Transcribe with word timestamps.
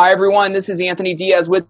Hi, 0.00 0.12
everyone. 0.12 0.54
This 0.54 0.70
is 0.70 0.80
Anthony 0.80 1.12
Diaz 1.12 1.46
with 1.46 1.66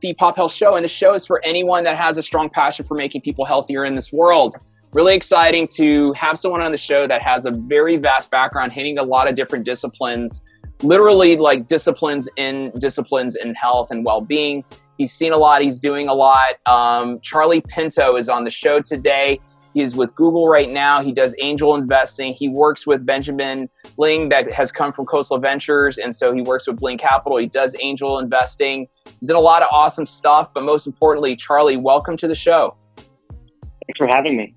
the 0.00 0.14
Pop 0.14 0.36
Health 0.36 0.54
Show, 0.54 0.74
and 0.74 0.82
the 0.82 0.88
show 0.88 1.12
is 1.12 1.26
for 1.26 1.44
anyone 1.44 1.84
that 1.84 1.98
has 1.98 2.16
a 2.16 2.22
strong 2.22 2.48
passion 2.48 2.86
for 2.86 2.94
making 2.94 3.20
people 3.20 3.44
healthier 3.44 3.84
in 3.84 3.94
this 3.94 4.10
world. 4.10 4.56
Really 4.94 5.14
exciting 5.14 5.68
to 5.74 6.14
have 6.14 6.38
someone 6.38 6.62
on 6.62 6.72
the 6.72 6.78
show 6.78 7.06
that 7.06 7.20
has 7.20 7.44
a 7.44 7.50
very 7.50 7.98
vast 7.98 8.30
background, 8.30 8.72
hitting 8.72 8.96
a 8.96 9.02
lot 9.02 9.28
of 9.28 9.34
different 9.34 9.66
disciplines, 9.66 10.40
literally 10.82 11.36
like 11.36 11.66
disciplines 11.66 12.26
in 12.38 12.72
disciplines 12.78 13.36
in 13.36 13.54
health 13.54 13.90
and 13.90 14.02
well-being. 14.02 14.64
He's 14.96 15.12
seen 15.12 15.34
a 15.34 15.36
lot. 15.36 15.60
He's 15.60 15.78
doing 15.78 16.08
a 16.08 16.14
lot. 16.14 16.54
Um, 16.64 17.20
Charlie 17.20 17.62
Pinto 17.68 18.16
is 18.16 18.30
on 18.30 18.44
the 18.44 18.50
show 18.50 18.80
today. 18.80 19.40
He 19.74 19.82
is 19.82 19.96
with 19.96 20.14
Google 20.14 20.48
right 20.48 20.70
now. 20.70 21.02
He 21.02 21.12
does 21.12 21.34
angel 21.42 21.74
investing. 21.74 22.32
He 22.32 22.48
works 22.48 22.86
with 22.86 23.04
Benjamin 23.04 23.68
Ling, 23.98 24.28
that 24.28 24.50
has 24.52 24.70
come 24.70 24.92
from 24.92 25.04
Khosla 25.04 25.42
Ventures, 25.42 25.98
and 25.98 26.14
so 26.14 26.32
he 26.32 26.42
works 26.42 26.68
with 26.68 26.78
Bling 26.78 26.96
Capital. 26.96 27.38
He 27.38 27.46
does 27.46 27.74
angel 27.82 28.20
investing. 28.20 28.86
He's 29.04 29.28
done 29.28 29.36
a 29.36 29.40
lot 29.40 29.62
of 29.62 29.68
awesome 29.72 30.06
stuff, 30.06 30.54
but 30.54 30.62
most 30.62 30.86
importantly, 30.86 31.34
Charlie, 31.34 31.76
welcome 31.76 32.16
to 32.18 32.28
the 32.28 32.36
show. 32.36 32.76
Thanks 32.96 33.98
for 33.98 34.06
having 34.06 34.36
me. 34.36 34.54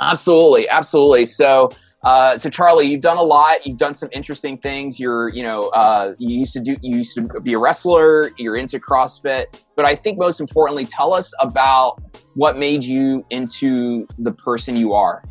Absolutely, 0.00 0.68
absolutely. 0.68 1.26
So, 1.26 1.70
uh, 2.06 2.36
so 2.36 2.48
Charlie, 2.48 2.86
you've 2.86 3.00
done 3.00 3.16
a 3.16 3.22
lot. 3.22 3.66
You've 3.66 3.78
done 3.78 3.92
some 3.96 4.08
interesting 4.12 4.58
things. 4.58 5.00
You're, 5.00 5.28
you 5.30 5.42
know, 5.42 5.70
uh, 5.70 6.14
you 6.18 6.38
used 6.38 6.52
to 6.52 6.60
do, 6.60 6.76
you 6.80 6.98
used 6.98 7.16
to 7.16 7.40
be 7.40 7.52
a 7.52 7.58
wrestler. 7.58 8.30
You're 8.38 8.56
into 8.56 8.78
CrossFit, 8.78 9.46
but 9.74 9.84
I 9.84 9.96
think 9.96 10.16
most 10.16 10.40
importantly, 10.40 10.84
tell 10.84 11.12
us 11.12 11.34
about 11.40 12.00
what 12.34 12.56
made 12.56 12.84
you 12.84 13.26
into 13.30 14.06
the 14.18 14.30
person 14.30 14.76
you 14.76 14.92
are. 14.92 15.24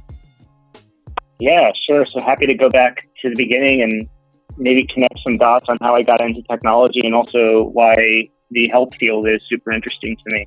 Yeah, 1.40 1.72
sure. 1.88 2.04
So 2.04 2.20
happy 2.20 2.46
to 2.46 2.54
go 2.54 2.70
back 2.70 3.08
to 3.22 3.30
the 3.30 3.36
beginning 3.38 3.82
and 3.82 4.10
maybe 4.58 4.86
connect 4.94 5.18
some 5.24 5.38
dots 5.38 5.68
on 5.70 5.78
how 5.80 5.96
I 5.96 6.04
got 6.04 6.20
into 6.20 6.42
technology 6.52 7.00
and 7.06 7.16
also 7.16 7.70
why 7.72 8.28
the 8.52 8.68
health 8.68 8.90
field 9.00 9.30
is 9.30 9.40
super 9.48 9.72
interesting 9.72 10.18
to 10.18 10.34
me. 10.34 10.46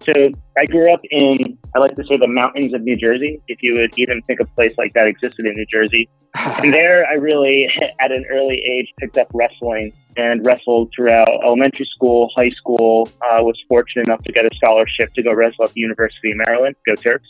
So 0.00 0.12
I 0.56 0.66
grew 0.66 0.92
up 0.92 1.00
in, 1.10 1.58
I 1.74 1.78
like 1.80 1.96
to 1.96 2.04
say, 2.04 2.16
the 2.16 2.28
mountains 2.28 2.72
of 2.72 2.82
New 2.82 2.96
Jersey, 2.96 3.40
if 3.48 3.58
you 3.62 3.74
would 3.74 3.98
even 3.98 4.22
think 4.22 4.40
a 4.40 4.44
place 4.44 4.74
like 4.78 4.94
that 4.94 5.06
existed 5.06 5.44
in 5.46 5.54
New 5.54 5.66
Jersey. 5.66 6.08
and 6.34 6.72
there 6.72 7.04
I 7.06 7.14
really, 7.14 7.68
at 8.00 8.12
an 8.12 8.24
early 8.30 8.56
age, 8.56 8.92
picked 8.98 9.18
up 9.18 9.28
wrestling 9.34 9.92
and 10.16 10.44
wrestled 10.44 10.92
throughout 10.94 11.28
elementary 11.44 11.86
school, 11.86 12.30
high 12.36 12.50
school, 12.50 13.08
uh, 13.22 13.42
was 13.42 13.58
fortunate 13.68 14.06
enough 14.06 14.22
to 14.24 14.32
get 14.32 14.44
a 14.44 14.50
scholarship 14.56 15.12
to 15.14 15.22
go 15.22 15.32
wrestle 15.32 15.64
at 15.64 15.72
the 15.72 15.80
University 15.80 16.30
of 16.30 16.38
Maryland, 16.38 16.76
go 16.86 16.94
Terps. 16.94 17.26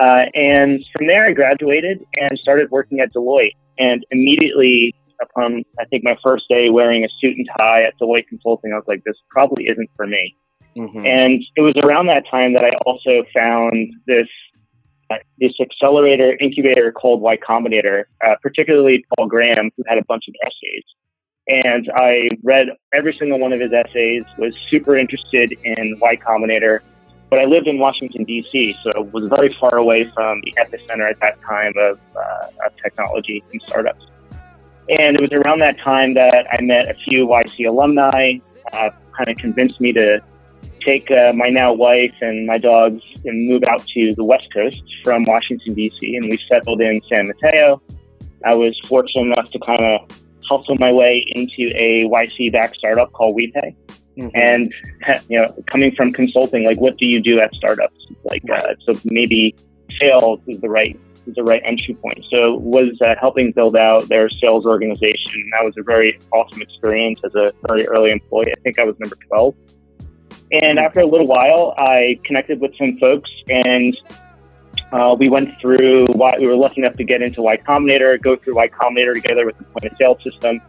Uh, 0.00 0.26
and 0.34 0.84
from 0.96 1.06
there, 1.06 1.26
I 1.26 1.32
graduated 1.32 2.04
and 2.14 2.38
started 2.38 2.70
working 2.70 3.00
at 3.00 3.12
Deloitte. 3.12 3.52
And 3.78 4.04
immediately 4.10 4.94
upon, 5.20 5.64
I 5.78 5.84
think, 5.86 6.04
my 6.04 6.16
first 6.24 6.44
day 6.48 6.68
wearing 6.70 7.04
a 7.04 7.08
suit 7.20 7.36
and 7.36 7.48
tie 7.58 7.82
at 7.82 7.94
Deloitte 8.00 8.28
Consulting, 8.28 8.72
I 8.72 8.76
was 8.76 8.84
like, 8.86 9.02
this 9.04 9.16
probably 9.30 9.64
isn't 9.64 9.90
for 9.96 10.06
me. 10.06 10.36
Mm-hmm. 10.78 11.06
And 11.06 11.44
it 11.56 11.60
was 11.60 11.74
around 11.82 12.06
that 12.06 12.24
time 12.30 12.52
that 12.54 12.64
I 12.64 12.70
also 12.86 13.24
found 13.34 13.92
this 14.06 14.28
uh, 15.10 15.16
this 15.38 15.52
accelerator 15.60 16.36
incubator 16.38 16.92
called 16.92 17.20
Y 17.20 17.36
Combinator, 17.38 18.04
uh, 18.24 18.34
particularly 18.42 19.04
Paul 19.16 19.26
Graham, 19.26 19.70
who 19.76 19.82
had 19.86 19.98
a 19.98 20.04
bunch 20.04 20.24
of 20.28 20.34
essays. 20.44 20.84
And 21.48 21.90
I 21.96 22.28
read 22.42 22.66
every 22.92 23.16
single 23.18 23.38
one 23.38 23.54
of 23.54 23.60
his 23.60 23.72
essays, 23.72 24.24
was 24.36 24.54
super 24.68 24.98
interested 24.98 25.56
in 25.64 25.98
Y 25.98 26.16
Combinator. 26.16 26.80
But 27.30 27.38
I 27.38 27.44
lived 27.44 27.66
in 27.66 27.78
Washington, 27.78 28.24
D.C., 28.24 28.74
so 28.82 29.02
was 29.12 29.28
very 29.28 29.54
far 29.58 29.76
away 29.76 30.10
from 30.14 30.42
the 30.42 30.54
epicenter 30.62 31.10
at 31.10 31.20
that 31.20 31.40
time 31.42 31.72
of, 31.78 31.98
uh, 32.16 32.66
of 32.66 32.76
technology 32.82 33.42
and 33.52 33.62
startups. 33.66 34.04
And 34.90 35.16
it 35.16 35.20
was 35.20 35.32
around 35.32 35.58
that 35.60 35.78
time 35.78 36.14
that 36.14 36.46
I 36.50 36.60
met 36.62 36.90
a 36.90 36.94
few 36.94 37.26
YC 37.26 37.68
alumni, 37.68 38.38
uh, 38.72 38.90
kind 39.16 39.28
of 39.28 39.36
convinced 39.36 39.80
me 39.80 39.92
to 39.92 40.22
take 40.88 41.10
uh, 41.10 41.32
my 41.34 41.48
now 41.48 41.72
wife 41.72 42.14
and 42.20 42.46
my 42.46 42.58
dogs 42.58 43.02
and 43.24 43.48
move 43.48 43.62
out 43.64 43.86
to 43.86 44.14
the 44.14 44.24
West 44.24 44.48
Coast 44.52 44.82
from 45.04 45.24
Washington, 45.24 45.74
D.C., 45.74 46.16
and 46.16 46.30
we 46.30 46.38
settled 46.48 46.80
in 46.80 47.00
San 47.12 47.26
Mateo. 47.28 47.82
I 48.44 48.54
was 48.54 48.78
fortunate 48.86 49.32
enough 49.32 49.50
to 49.50 49.58
kind 49.58 49.84
of 49.84 50.08
hustle 50.48 50.76
my 50.78 50.92
way 50.92 51.24
into 51.34 51.70
a 51.76 52.04
YC 52.04 52.52
backed 52.52 52.76
startup 52.76 53.12
called 53.12 53.36
WePay. 53.36 53.74
Mm-hmm. 54.18 54.28
And 54.34 54.72
you 55.28 55.38
know, 55.38 55.46
coming 55.70 55.94
from 55.94 56.10
consulting, 56.12 56.64
like 56.64 56.80
what 56.80 56.96
do 56.96 57.06
you 57.06 57.20
do 57.20 57.38
at 57.38 57.52
startups? 57.54 57.98
Like, 58.24 58.42
uh, 58.50 58.74
so 58.86 58.98
maybe 59.04 59.54
sales 60.00 60.40
is 60.46 60.60
the 60.60 60.70
right 60.70 60.98
is 61.26 61.34
the 61.34 61.42
right 61.42 61.60
entry 61.64 61.94
point. 61.94 62.24
So 62.30 62.56
was 62.56 62.98
uh, 63.04 63.14
helping 63.20 63.52
build 63.52 63.76
out 63.76 64.08
their 64.08 64.30
sales 64.30 64.64
organization. 64.64 65.32
And 65.34 65.52
that 65.52 65.64
was 65.64 65.74
a 65.76 65.82
very 65.82 66.18
awesome 66.32 66.62
experience 66.62 67.20
as 67.24 67.34
a 67.34 67.52
very 67.66 67.86
early 67.86 68.10
employee. 68.10 68.52
I 68.56 68.60
think 68.62 68.78
I 68.78 68.84
was 68.84 68.96
number 68.98 69.16
twelve. 69.28 69.54
And 70.50 70.78
after 70.78 71.00
a 71.00 71.06
little 71.06 71.26
while, 71.26 71.74
I 71.76 72.18
connected 72.24 72.60
with 72.60 72.72
some 72.76 72.98
folks 72.98 73.30
and 73.48 73.96
uh, 74.92 75.14
we 75.18 75.28
went 75.28 75.50
through 75.60 76.06
why 76.06 76.34
we 76.38 76.46
were 76.46 76.56
lucky 76.56 76.80
enough 76.80 76.96
to 76.96 77.04
get 77.04 77.20
into 77.20 77.42
Y 77.42 77.58
Combinator, 77.58 78.20
go 78.20 78.36
through 78.36 78.54
Y 78.54 78.68
Combinator 78.68 79.14
together 79.14 79.44
with 79.44 79.58
the 79.58 79.64
point 79.64 79.84
of 79.84 79.92
sale 79.98 80.18
system 80.24 80.60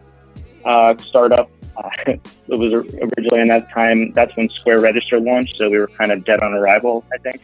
uh, 0.66 0.98
startup. 0.98 1.50
Uh, 1.78 1.90
it 2.08 2.20
was 2.48 2.74
originally 2.74 3.40
in 3.40 3.48
that 3.48 3.72
time, 3.72 4.12
that's 4.14 4.36
when 4.36 4.50
Square 4.50 4.82
Register 4.82 5.20
launched. 5.20 5.56
So 5.58 5.70
we 5.70 5.78
were 5.78 5.88
kind 5.88 6.12
of 6.12 6.26
dead 6.26 6.42
on 6.42 6.54
arrival, 6.54 7.06
I 7.14 7.18
think. 7.20 7.42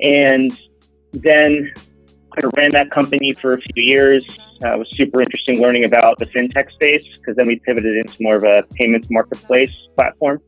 And 0.00 0.60
then 1.12 1.72
of 2.42 2.52
ran 2.56 2.70
that 2.72 2.90
company 2.90 3.34
for 3.34 3.54
a 3.54 3.60
few 3.60 3.82
years. 3.82 4.24
Uh, 4.64 4.74
it 4.74 4.78
was 4.78 4.88
super 4.92 5.20
interesting 5.20 5.60
learning 5.60 5.84
about 5.84 6.18
the 6.18 6.26
fintech 6.26 6.70
space 6.72 7.04
because 7.18 7.36
then 7.36 7.46
we 7.46 7.60
pivoted 7.60 7.96
into 7.96 8.16
more 8.20 8.36
of 8.36 8.44
a 8.44 8.64
payments 8.74 9.08
marketplace 9.10 9.72
platform. 9.96 10.40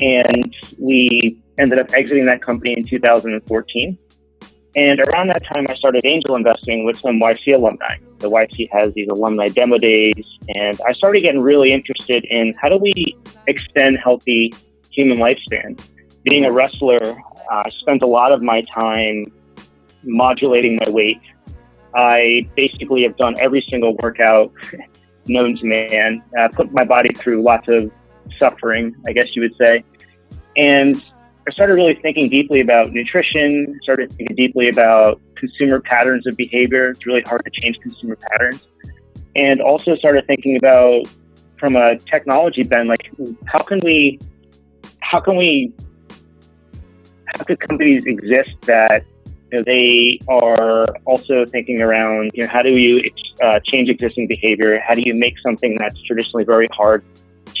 And 0.00 0.54
we 0.78 1.40
ended 1.58 1.78
up 1.78 1.92
exiting 1.92 2.26
that 2.26 2.42
company 2.42 2.74
in 2.76 2.84
2014. 2.84 3.98
And 4.76 5.00
around 5.00 5.28
that 5.28 5.42
time, 5.44 5.66
I 5.68 5.74
started 5.74 6.04
angel 6.04 6.36
investing 6.36 6.84
with 6.84 6.98
some 6.98 7.18
YC 7.18 7.56
alumni. 7.56 7.96
The 8.18 8.30
YC 8.30 8.68
has 8.70 8.92
these 8.94 9.08
alumni 9.08 9.46
demo 9.46 9.78
days, 9.78 10.24
and 10.48 10.78
I 10.86 10.92
started 10.92 11.22
getting 11.22 11.40
really 11.40 11.72
interested 11.72 12.24
in 12.26 12.54
how 12.60 12.68
do 12.68 12.76
we 12.76 13.16
extend 13.46 13.98
healthy 13.98 14.52
human 14.92 15.18
lifespan. 15.18 15.80
Being 16.22 16.44
a 16.44 16.52
wrestler, 16.52 17.00
uh, 17.02 17.62
I 17.64 17.70
spent 17.80 18.02
a 18.02 18.06
lot 18.06 18.30
of 18.30 18.42
my 18.42 18.62
time 18.72 19.32
modulating 20.04 20.78
my 20.84 20.90
weight. 20.90 21.20
I 21.94 22.48
basically 22.56 23.02
have 23.04 23.16
done 23.16 23.34
every 23.38 23.64
single 23.70 23.96
workout 23.96 24.52
known 25.26 25.56
to 25.56 25.64
man, 25.64 26.22
uh, 26.38 26.48
put 26.48 26.72
my 26.72 26.84
body 26.84 27.12
through 27.14 27.42
lots 27.42 27.68
of 27.68 27.90
suffering, 28.38 28.94
I 29.06 29.12
guess 29.12 29.28
you 29.34 29.42
would 29.42 29.54
say. 29.60 29.84
And 30.56 30.96
I 31.48 31.50
started 31.52 31.74
really 31.74 31.94
thinking 32.02 32.28
deeply 32.28 32.60
about 32.60 32.92
nutrition, 32.92 33.78
started 33.82 34.12
thinking 34.12 34.36
deeply 34.36 34.68
about 34.68 35.20
consumer 35.34 35.80
patterns 35.80 36.26
of 36.26 36.36
behavior. 36.36 36.90
It's 36.90 37.06
really 37.06 37.22
hard 37.22 37.42
to 37.44 37.50
change 37.50 37.78
consumer 37.80 38.16
patterns. 38.16 38.66
And 39.34 39.62
also 39.62 39.96
started 39.96 40.26
thinking 40.26 40.56
about 40.56 41.06
from 41.58 41.76
a 41.76 41.98
technology 41.98 42.64
bend, 42.64 42.88
like 42.88 43.10
how 43.46 43.62
can 43.62 43.80
we 43.80 44.18
how 45.00 45.20
can 45.20 45.36
we 45.36 45.72
how 47.26 47.44
could 47.44 47.60
companies 47.60 48.04
exist 48.04 48.50
that 48.62 49.04
you 49.50 49.58
know, 49.58 49.64
they 49.64 50.18
are 50.28 50.86
also 51.04 51.46
thinking 51.46 51.80
around 51.80 52.30
you 52.34 52.42
know 52.42 52.48
how 52.48 52.62
do 52.62 52.70
you 52.70 53.10
uh, 53.42 53.58
change 53.64 53.88
existing 53.88 54.26
behavior? 54.26 54.80
How 54.86 54.94
do 54.94 55.00
you 55.00 55.14
make 55.14 55.38
something 55.38 55.76
that's 55.78 56.00
traditionally 56.02 56.44
very 56.44 56.68
hard 56.72 57.04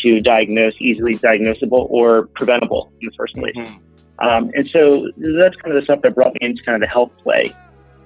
to 0.02 0.20
diagnose, 0.20 0.74
easily 0.78 1.14
diagnosable 1.14 1.90
or 1.90 2.26
preventable 2.34 2.92
in 3.00 3.06
the 3.06 3.12
first 3.16 3.34
place. 3.34 3.56
Mm-hmm. 3.56 4.26
Um, 4.26 4.50
and 4.54 4.68
so 4.70 5.10
that's 5.16 5.56
kind 5.56 5.74
of 5.74 5.80
the 5.80 5.82
stuff 5.84 6.02
that 6.02 6.14
brought 6.14 6.34
me 6.34 6.40
into 6.40 6.62
kind 6.64 6.74
of 6.74 6.80
the 6.80 6.92
health 6.92 7.12
play. 7.22 7.52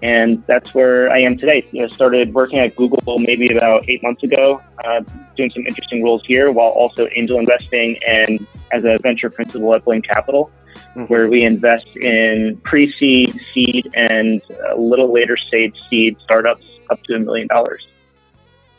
And 0.03 0.43
that's 0.47 0.75
where 0.75 1.11
I 1.13 1.21
am 1.21 1.39
today. 1.39 1.67
You 1.71 1.83
know, 1.83 1.89
started 1.89 2.35
working 2.35 2.59
at 2.59 2.75
Google 2.75 3.19
maybe 3.19 3.57
about 3.57 3.89
eight 3.89 4.03
months 4.03 4.23
ago, 4.25 4.61
uh, 4.85 5.01
doing 5.37 5.51
some 5.51 5.65
interesting 5.67 6.03
roles 6.03 6.23
here 6.27 6.51
while 6.51 6.71
also 6.71 7.09
angel 7.15 7.39
investing 7.39 7.99
and 8.07 8.45
as 8.73 8.85
a 8.85 8.99
venture 9.03 9.31
principal 9.31 9.75
at 9.75 9.85
Bling 9.85 10.03
Capital, 10.03 10.51
mm-hmm. 10.75 11.05
where 11.05 11.29
we 11.29 11.45
invest 11.45 11.87
in 11.97 12.61
pre-seed, 12.65 13.39
seed, 13.55 13.91
and 13.95 14.43
a 14.71 14.77
little 14.77 15.13
later 15.13 15.37
stage 15.37 15.75
seed 15.89 16.17
startups 16.25 16.65
up 16.91 17.01
to 17.05 17.15
a 17.15 17.19
million 17.21 17.47
dollars. 17.47 17.87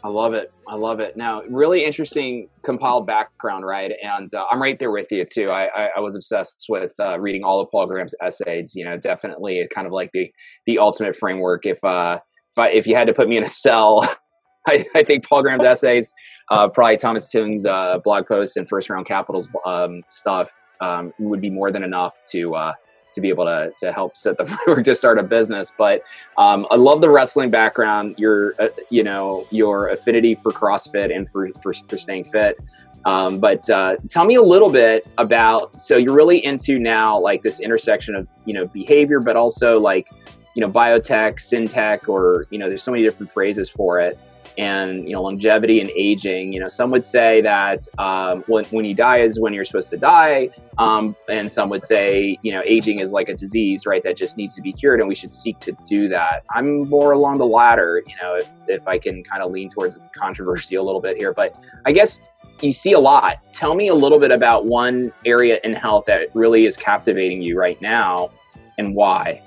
I 0.04 0.10
love 0.10 0.34
it. 0.34 0.52
I 0.68 0.76
love 0.76 1.00
it. 1.00 1.16
Now, 1.16 1.44
really 1.50 1.86
interesting 1.86 2.50
compiled 2.62 3.08
background, 3.08 3.66
right? 3.66 3.94
And 4.04 4.34
uh, 4.34 4.46
I'm 4.52 4.62
right 4.62 4.78
there 4.78 4.92
with 4.92 5.08
you 5.12 5.26
too. 5.26 5.50
I, 5.50 5.68
I, 5.68 5.90
I 5.98 6.00
was 6.02 6.16
obsessed 6.16 6.66
with 6.68 6.92
uh, 7.00 7.18
reading 7.20 7.46
all 7.46 7.62
of 7.62 7.72
Paul 7.72 7.88
Graham's 7.88 8.14
essays. 8.22 8.74
You 8.76 8.84
know, 8.84 8.98
definitely 8.98 9.66
kind 9.74 9.88
of 9.88 9.94
like 9.94 10.12
the 10.12 10.30
the 10.66 10.78
ultimate 10.78 11.16
framework. 11.16 11.66
If 11.66 11.82
uh, 11.86 12.20
if, 12.52 12.60
I, 12.60 12.70
if 12.70 12.86
you 12.86 12.96
had 12.96 13.08
to 13.08 13.14
put 13.14 13.30
me 13.30 13.38
in 13.38 13.44
a 13.44 13.48
cell, 13.48 14.04
I, 14.68 14.86
I 14.94 15.04
think 15.04 15.28
Paul 15.28 15.42
Graham's 15.42 15.64
essays, 15.64 16.14
uh, 16.50 16.68
probably 16.68 16.98
Tomasz 16.98 17.34
Tunguz 17.34 17.66
uh, 17.66 18.00
blog 18.00 18.28
posts 18.28 18.58
and 18.58 18.68
First 18.68 18.90
Round 18.90 19.06
Capital's 19.06 19.48
um, 19.66 20.04
stuff 20.10 20.52
um, 20.82 21.14
would 21.18 21.40
be 21.40 21.50
more 21.50 21.72
than 21.72 21.84
enough 21.84 22.14
to 22.32 22.56
uh, 22.56 22.74
to 23.14 23.22
be 23.22 23.30
able 23.30 23.46
to, 23.46 23.72
to 23.78 23.92
help 23.92 24.18
set 24.18 24.38
the 24.38 24.46
framework 24.66 24.86
to 24.86 24.96
start 24.96 25.20
a 25.20 25.24
business. 25.24 25.74
But 25.78 26.04
um, 26.38 26.68
I 26.72 26.76
love 26.76 27.02
the 27.02 27.10
wrestling 27.10 27.50
background, 27.50 28.16
your, 28.18 28.56
uh, 28.60 28.70
you 28.90 29.04
know, 29.04 29.46
your 29.52 29.90
affinity 29.90 30.36
for 30.36 30.52
CrossFit 30.52 31.16
and 31.16 31.30
for, 31.30 31.50
for, 31.62 31.74
for 31.74 31.98
staying 31.98 32.26
fit. 32.26 32.58
Um, 33.06 33.40
but 33.40 33.70
uh, 33.70 33.98
tell 34.10 34.26
me 34.26 34.36
a 34.36 34.42
little 34.42 34.70
bit 34.70 35.08
about. 35.18 35.76
So 35.76 35.98
you're 35.98 36.14
really 36.14 36.44
into 36.44 36.80
now 36.80 37.20
like 37.20 37.42
this 37.44 37.60
intersection 37.60 38.16
of 38.16 38.28
you 38.46 38.54
know 38.54 38.66
behavior, 38.68 39.20
but 39.20 39.36
also 39.36 39.78
like 39.78 40.10
you 40.56 40.62
know 40.62 40.72
biotech, 40.72 41.36
syntech, 41.36 42.08
or 42.08 42.46
you 42.50 42.60
know 42.60 42.70
there's 42.70 42.84
so 42.84 42.92
many 42.92 43.04
different 43.04 43.30
phrases 43.30 43.70
for 43.70 44.00
it 44.00 44.18
and 44.58 45.08
you 45.08 45.14
know 45.14 45.22
longevity 45.22 45.80
and 45.80 45.90
aging 45.92 46.54
you 46.54 46.60
know 46.60 46.68
some 46.68 46.90
would 46.90 47.06
say 47.06 47.42
that 47.42 47.88
um, 47.98 48.44
when, 48.48 48.66
when 48.66 48.86
you 48.86 48.94
die 48.94 49.20
is 49.20 49.40
when 49.40 49.54
you're 49.54 49.66
supposed 49.66 49.90
to 49.90 49.98
die 49.98 50.50
um, 50.78 51.16
and 51.30 51.52
some 51.52 51.70
would 51.70 51.84
say 51.84 52.38
you 52.42 52.52
know 52.52 52.62
aging 52.66 53.00
is 53.00 53.12
like 53.12 53.30
a 53.30 53.34
disease 53.34 53.86
right 53.86 54.04
that 54.04 54.18
just 54.18 54.38
needs 54.38 54.56
to 54.56 54.62
be 54.62 54.72
cured 54.72 55.00
and 55.00 55.08
we 55.08 55.16
should 55.16 55.32
seek 55.32 55.60
to 55.60 55.72
do 55.86 56.08
that. 56.08 56.44
I'm 56.50 56.90
more 56.90 57.14
along 57.14 57.38
the 57.38 57.46
latter 57.46 58.02
you 58.08 58.16
know 58.22 58.36
if, 58.36 58.50
if 58.68 58.88
i 58.88 58.98
can 58.98 59.24
kind 59.24 59.44
of 59.44 59.52
lean 59.52 59.70
towards 59.70 60.00
controversy 60.16 60.76
a 60.76 60.82
little 60.82 61.02
bit 61.02 61.18
here 61.18 61.34
but 61.34 61.60
i 61.86 61.92
guess 61.92 62.22
you 62.62 62.72
see 62.72 62.94
a 62.94 63.00
lot. 63.00 63.40
Tell 63.52 63.76
me 63.76 63.90
a 63.90 63.94
little 63.94 64.20
bit 64.20 64.32
about 64.32 64.66
one 64.66 65.12
area 65.26 65.60
in 65.64 65.74
health 65.74 66.06
that 66.06 66.34
really 66.34 66.66
is 66.66 66.78
captivating 66.78 67.42
you 67.42 67.58
right 67.58 67.82
now 67.82 68.30
and 68.78 68.96
why 68.96 69.42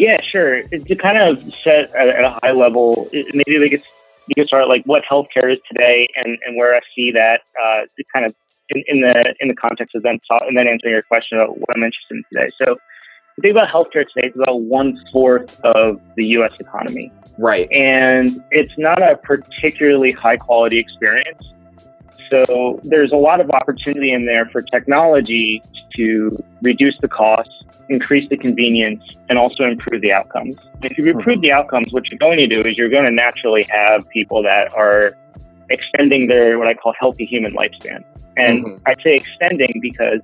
yeah, 0.00 0.18
sure. 0.22 0.62
To 0.62 0.96
kind 0.96 1.18
of 1.18 1.54
set 1.54 1.94
at, 1.94 2.24
a 2.24 2.38
high 2.42 2.52
level, 2.52 3.06
maybe 3.12 3.58
we 3.58 3.68
could 3.68 3.82
you 4.28 4.34
could 4.34 4.46
start 4.46 4.66
like 4.66 4.82
what 4.84 5.02
healthcare 5.04 5.52
is 5.52 5.58
today, 5.70 6.08
and, 6.16 6.38
and 6.46 6.56
where 6.56 6.74
I 6.74 6.80
see 6.96 7.12
that 7.12 7.42
uh, 7.62 7.82
kind 8.10 8.24
of 8.24 8.34
in, 8.70 8.82
in, 8.88 9.00
the 9.02 9.34
in 9.40 9.48
the 9.48 9.54
context 9.54 9.94
of 9.94 10.02
then 10.02 10.18
and 10.30 10.56
then 10.56 10.66
answering 10.66 10.94
your 10.94 11.02
question 11.02 11.38
about 11.38 11.58
what 11.58 11.68
I'm 11.76 11.82
interested 11.82 12.16
in 12.16 12.24
today. 12.32 12.50
So, 12.56 12.78
the 13.36 13.42
thing 13.42 13.50
about 13.50 13.68
healthcare 13.68 14.06
today 14.08 14.28
is 14.28 14.34
about 14.36 14.62
one 14.62 14.98
fourth 15.12 15.60
of 15.64 16.00
the 16.16 16.24
U.S. 16.28 16.58
economy, 16.60 17.12
right? 17.38 17.70
And 17.70 18.42
it's 18.50 18.72
not 18.78 19.02
a 19.02 19.16
particularly 19.16 20.12
high 20.12 20.38
quality 20.38 20.78
experience. 20.78 21.52
So 22.28 22.80
there's 22.84 23.12
a 23.12 23.16
lot 23.16 23.40
of 23.40 23.50
opportunity 23.50 24.12
in 24.12 24.24
there 24.24 24.46
for 24.46 24.62
technology 24.62 25.62
to 25.96 26.30
reduce 26.62 26.96
the 27.00 27.08
cost, 27.08 27.50
increase 27.88 28.28
the 28.28 28.36
convenience, 28.36 29.02
and 29.28 29.38
also 29.38 29.64
improve 29.64 30.00
the 30.02 30.12
outcomes. 30.12 30.56
If 30.82 30.96
you 30.98 31.06
improve 31.06 31.36
mm-hmm. 31.36 31.42
the 31.42 31.52
outcomes, 31.52 31.92
what 31.92 32.08
you're 32.10 32.18
going 32.18 32.38
to 32.38 32.46
do 32.46 32.60
is 32.60 32.76
you're 32.76 32.90
going 32.90 33.06
to 33.06 33.12
naturally 33.12 33.66
have 33.70 34.08
people 34.10 34.42
that 34.42 34.72
are 34.74 35.16
extending 35.70 36.26
their 36.26 36.58
what 36.58 36.68
I 36.68 36.74
call 36.74 36.94
healthy 36.98 37.24
human 37.24 37.52
lifespan. 37.52 38.04
And 38.36 38.64
mm-hmm. 38.64 38.82
I 38.86 38.94
say 39.02 39.16
extending 39.16 39.78
because 39.80 40.20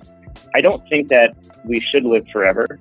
I 0.54 0.60
don't 0.60 0.86
think 0.88 1.08
that 1.08 1.34
we 1.64 1.80
should 1.80 2.04
live 2.04 2.26
forever. 2.32 2.78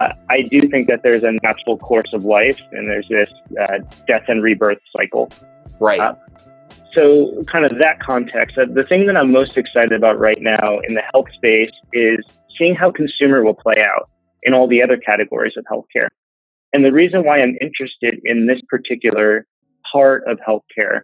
Uh, 0.00 0.14
I 0.30 0.42
do 0.42 0.68
think 0.68 0.86
that 0.88 1.02
there's 1.02 1.22
a 1.22 1.32
natural 1.42 1.78
course 1.78 2.12
of 2.12 2.24
life 2.24 2.62
and 2.72 2.88
there's 2.88 3.08
this 3.08 3.32
uh, 3.60 3.78
death 4.06 4.24
and 4.28 4.42
rebirth 4.42 4.78
cycle. 4.96 5.30
Right. 5.80 6.00
Uh, 6.00 6.14
so, 6.94 7.42
kind 7.50 7.64
of 7.64 7.78
that 7.78 8.00
context, 8.00 8.56
uh, 8.58 8.66
the 8.72 8.82
thing 8.82 9.06
that 9.06 9.16
I'm 9.16 9.32
most 9.32 9.56
excited 9.56 9.92
about 9.92 10.18
right 10.18 10.38
now 10.40 10.78
in 10.86 10.94
the 10.94 11.02
health 11.12 11.26
space 11.34 11.70
is 11.92 12.20
seeing 12.58 12.74
how 12.74 12.90
consumer 12.90 13.44
will 13.44 13.54
play 13.54 13.76
out 13.80 14.08
in 14.42 14.54
all 14.54 14.68
the 14.68 14.82
other 14.82 14.96
categories 14.96 15.54
of 15.56 15.64
healthcare. 15.70 16.08
And 16.72 16.84
the 16.84 16.92
reason 16.92 17.24
why 17.24 17.36
I'm 17.38 17.56
interested 17.60 18.20
in 18.24 18.46
this 18.46 18.60
particular 18.68 19.46
part 19.90 20.24
of 20.26 20.38
healthcare 20.46 21.02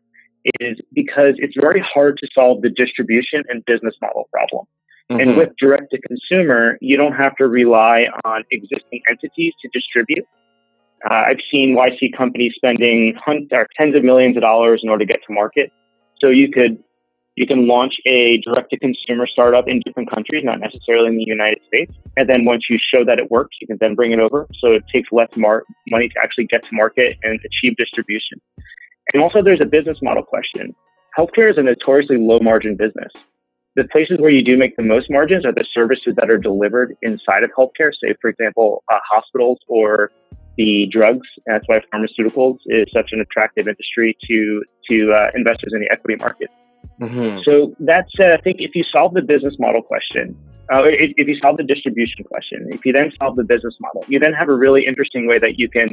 is 0.61 0.79
because 0.93 1.35
it's 1.37 1.55
very 1.61 1.85
hard 1.95 2.19
to 2.19 2.29
solve 2.35 2.63
the 2.63 2.71
distribution 2.71 3.43
and 3.49 3.65
business 3.65 3.95
model 4.01 4.29
problem. 4.33 4.67
Mm-hmm. 5.11 5.21
And 5.21 5.37
with 5.37 5.51
direct 5.59 5.91
to 5.93 6.01
consumer, 6.01 6.79
you 6.81 6.97
don't 6.97 7.15
have 7.15 7.37
to 7.37 7.47
rely 7.47 8.07
on 8.25 8.45
existing 8.51 9.03
entities 9.09 9.53
to 9.63 9.69
distribute. 9.73 10.25
Uh, 11.09 11.25
I've 11.29 11.41
seen 11.51 11.77
YC 11.79 12.17
companies 12.17 12.53
spending 12.57 13.15
hundreds 13.23 13.49
or 13.53 13.67
tens 13.81 13.97
of 13.97 14.05
millions 14.05 14.37
of 14.37 14.43
dollars 14.43 14.81
in 14.83 14.91
order 14.91 15.05
to 15.05 15.13
get 15.13 15.21
to 15.27 15.33
market. 15.33 15.73
So 16.21 16.29
you 16.29 16.51
could 16.51 16.83
you 17.37 17.47
can 17.47 17.67
launch 17.67 17.95
a 18.07 18.37
direct 18.39 18.71
to 18.71 18.79
consumer 18.79 19.27
startup 19.27 19.67
in 19.67 19.81
different 19.87 20.11
countries, 20.11 20.45
not 20.45 20.61
necessarily 20.61 21.07
in 21.09 21.17
the 21.17 21.25
United 21.27 21.59
States. 21.67 21.93
And 22.17 22.29
then 22.29 22.45
once 22.45 22.65
you 22.69 22.79
show 22.79 23.03
that 23.05 23.19
it 23.19 23.31
works, 23.31 23.57
you 23.61 23.67
can 23.67 23.79
then 23.81 23.95
bring 23.95 24.13
it 24.13 24.19
over. 24.19 24.47
So 24.59 24.73
it 24.73 24.85
takes 24.93 25.09
less 25.11 25.35
mar- 25.37 25.65
money 25.89 26.09
to 26.11 26.15
actually 26.23 26.47
get 26.47 26.65
to 26.65 26.75
market 26.75 27.17
and 27.23 27.41
achieve 27.45 27.77
distribution. 27.77 28.41
And 29.15 29.23
also, 29.23 29.43
there's 29.43 29.61
a 29.61 29.65
business 29.65 29.99
model 30.03 30.23
question. 30.23 30.75
Healthcare 31.17 31.51
is 31.51 31.57
a 31.57 31.63
notoriously 31.63 32.19
low 32.19 32.41
margin 32.41 32.77
business. 32.77 33.13
The 33.77 33.85
places 33.85 34.19
where 34.19 34.31
you 34.31 34.43
do 34.45 34.59
make 34.59 34.77
the 34.77 34.83
most 34.83 35.11
margins 35.11 35.47
are 35.47 35.53
the 35.53 35.65
services 35.73 36.15
that 36.17 36.29
are 36.29 36.37
delivered 36.37 36.97
inside 37.03 37.45
of 37.45 37.51
healthcare, 37.57 37.93
say, 37.93 38.15
for 38.21 38.29
example, 38.29 38.83
uh, 38.93 38.99
hospitals 39.11 39.59
or 39.69 40.11
the 40.61 40.87
drugs. 40.93 41.27
That's 41.47 41.67
why 41.67 41.81
pharmaceuticals 41.93 42.59
is 42.67 42.87
such 42.93 43.11
an 43.13 43.21
attractive 43.21 43.67
industry 43.67 44.17
to 44.29 44.63
to 44.91 45.13
uh, 45.13 45.31
investors 45.35 45.73
in 45.75 45.81
the 45.81 45.91
equity 45.91 46.17
market. 46.17 46.51
Mm-hmm. 47.01 47.39
So 47.45 47.75
that's 47.81 48.11
said, 48.19 48.31
I 48.33 48.41
think 48.43 48.57
if 48.61 48.73
you 48.75 48.85
solve 48.85 49.15
the 49.15 49.23
business 49.23 49.55
model 49.59 49.83
question, 49.83 50.37
uh, 50.73 50.83
if, 50.85 51.13
if, 51.17 51.27
you 51.29 51.37
solve 51.41 51.57
the 51.57 51.65
distribution 51.65 52.25
question, 52.25 52.67
if 52.71 52.85
you 52.85 52.93
then 52.93 53.11
solve 53.19 53.37
the 53.37 53.45
business 53.45 53.75
model, 53.81 54.05
you 54.09 54.19
then 54.19 54.33
have 54.33 54.49
a 54.49 54.55
really 54.55 54.85
interesting 54.87 55.27
way 55.27 55.39
that 55.39 55.59
you 55.59 55.69
can 55.69 55.89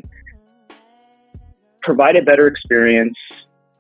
provide 1.81 2.15
a 2.15 2.21
better 2.21 2.47
experience, 2.47 3.17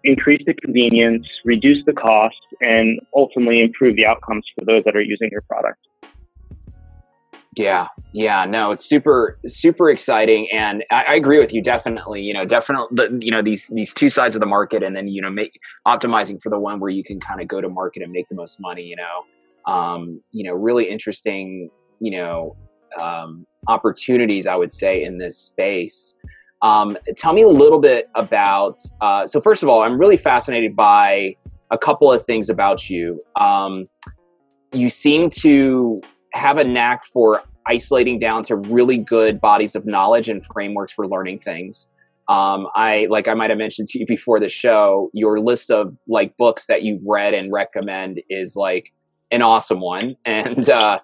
increase 0.03 0.41
the 0.45 0.53
convenience, 0.53 1.27
reduce 1.43 1.83
the 1.85 1.93
cost, 1.93 2.41
and 2.61 2.99
ultimately 3.13 3.61
improve 3.61 3.95
the 3.95 4.05
outcomes 4.05 4.45
for 4.55 4.63
those 4.65 4.83
that 4.85 4.95
are 4.95 5.01
using 5.01 5.29
your 5.31 5.41
product. 5.41 5.79
Yeah, 7.57 7.87
yeah, 8.13 8.45
no, 8.45 8.71
it's 8.71 8.85
super, 8.85 9.39
super 9.45 9.89
exciting, 9.89 10.47
and 10.53 10.83
I, 10.91 11.03
I, 11.09 11.15
agree 11.15 11.39
with 11.39 11.53
you. 11.53 11.61
Definitely, 11.61 12.21
you 12.21 12.33
know, 12.33 12.45
definitely, 12.45 13.07
you 13.19 13.31
know, 13.31 13.41
these 13.41 13.67
these 13.73 13.93
two 13.93 14.09
sides 14.09 14.35
of 14.35 14.41
the 14.41 14.47
market, 14.47 14.83
and 14.83 14.95
then 14.95 15.07
you 15.07 15.21
know, 15.21 15.29
make 15.29 15.59
optimizing 15.87 16.41
for 16.41 16.49
the 16.49 16.59
one 16.59 16.79
where 16.79 16.89
you 16.89 17.03
can 17.03 17.19
kind 17.19 17.41
of 17.41 17.47
go 17.47 17.59
to 17.59 17.69
market 17.69 18.03
and 18.03 18.11
make 18.11 18.29
the 18.29 18.35
most 18.35 18.59
money. 18.59 18.83
You 18.83 18.97
know, 18.97 19.71
um, 19.73 20.21
you 20.31 20.43
know, 20.43 20.53
really 20.53 20.89
interesting, 20.89 21.69
you 21.99 22.11
know, 22.11 22.55
um, 22.99 23.45
opportunities. 23.67 24.45
I 24.45 24.55
would 24.55 24.71
say 24.71 25.03
in 25.03 25.17
this 25.17 25.37
space. 25.37 26.15
Um, 26.61 26.97
tell 27.15 27.33
me 27.33 27.43
a 27.43 27.49
little 27.49 27.79
bit 27.79 28.09
about. 28.15 28.77
Uh, 29.01 29.25
so, 29.27 29.39
first 29.41 29.63
of 29.63 29.69
all, 29.69 29.83
I'm 29.83 29.99
really 29.99 30.17
fascinated 30.17 30.75
by 30.75 31.35
a 31.71 31.77
couple 31.77 32.11
of 32.11 32.23
things 32.23 32.49
about 32.49 32.89
you. 32.89 33.21
Um, 33.39 33.87
you 34.73 34.89
seem 34.89 35.29
to 35.29 36.01
have 36.37 36.57
a 36.57 36.63
knack 36.63 37.03
for 37.05 37.43
isolating 37.67 38.17
down 38.19 38.43
to 38.43 38.55
really 38.55 38.97
good 38.97 39.41
bodies 39.41 39.75
of 39.75 39.85
knowledge 39.85 40.29
and 40.29 40.45
frameworks 40.45 40.93
for 40.93 41.07
learning 41.07 41.39
things. 41.39 41.87
Um, 42.29 42.67
I 42.75 43.07
like 43.09 43.27
I 43.27 43.33
might 43.33 43.49
have 43.49 43.59
mentioned 43.59 43.87
to 43.89 43.99
you 43.99 44.05
before 44.05 44.39
the 44.39 44.49
show, 44.49 45.09
your 45.13 45.39
list 45.39 45.71
of 45.71 45.97
like 46.07 46.35
books 46.37 46.67
that 46.67 46.83
you've 46.83 47.05
read 47.05 47.33
and 47.33 47.51
recommend 47.51 48.21
is 48.29 48.55
like 48.55 48.91
an 49.31 49.41
awesome 49.41 49.79
one. 49.79 50.15
And 50.25 50.69
uh, 50.69 50.99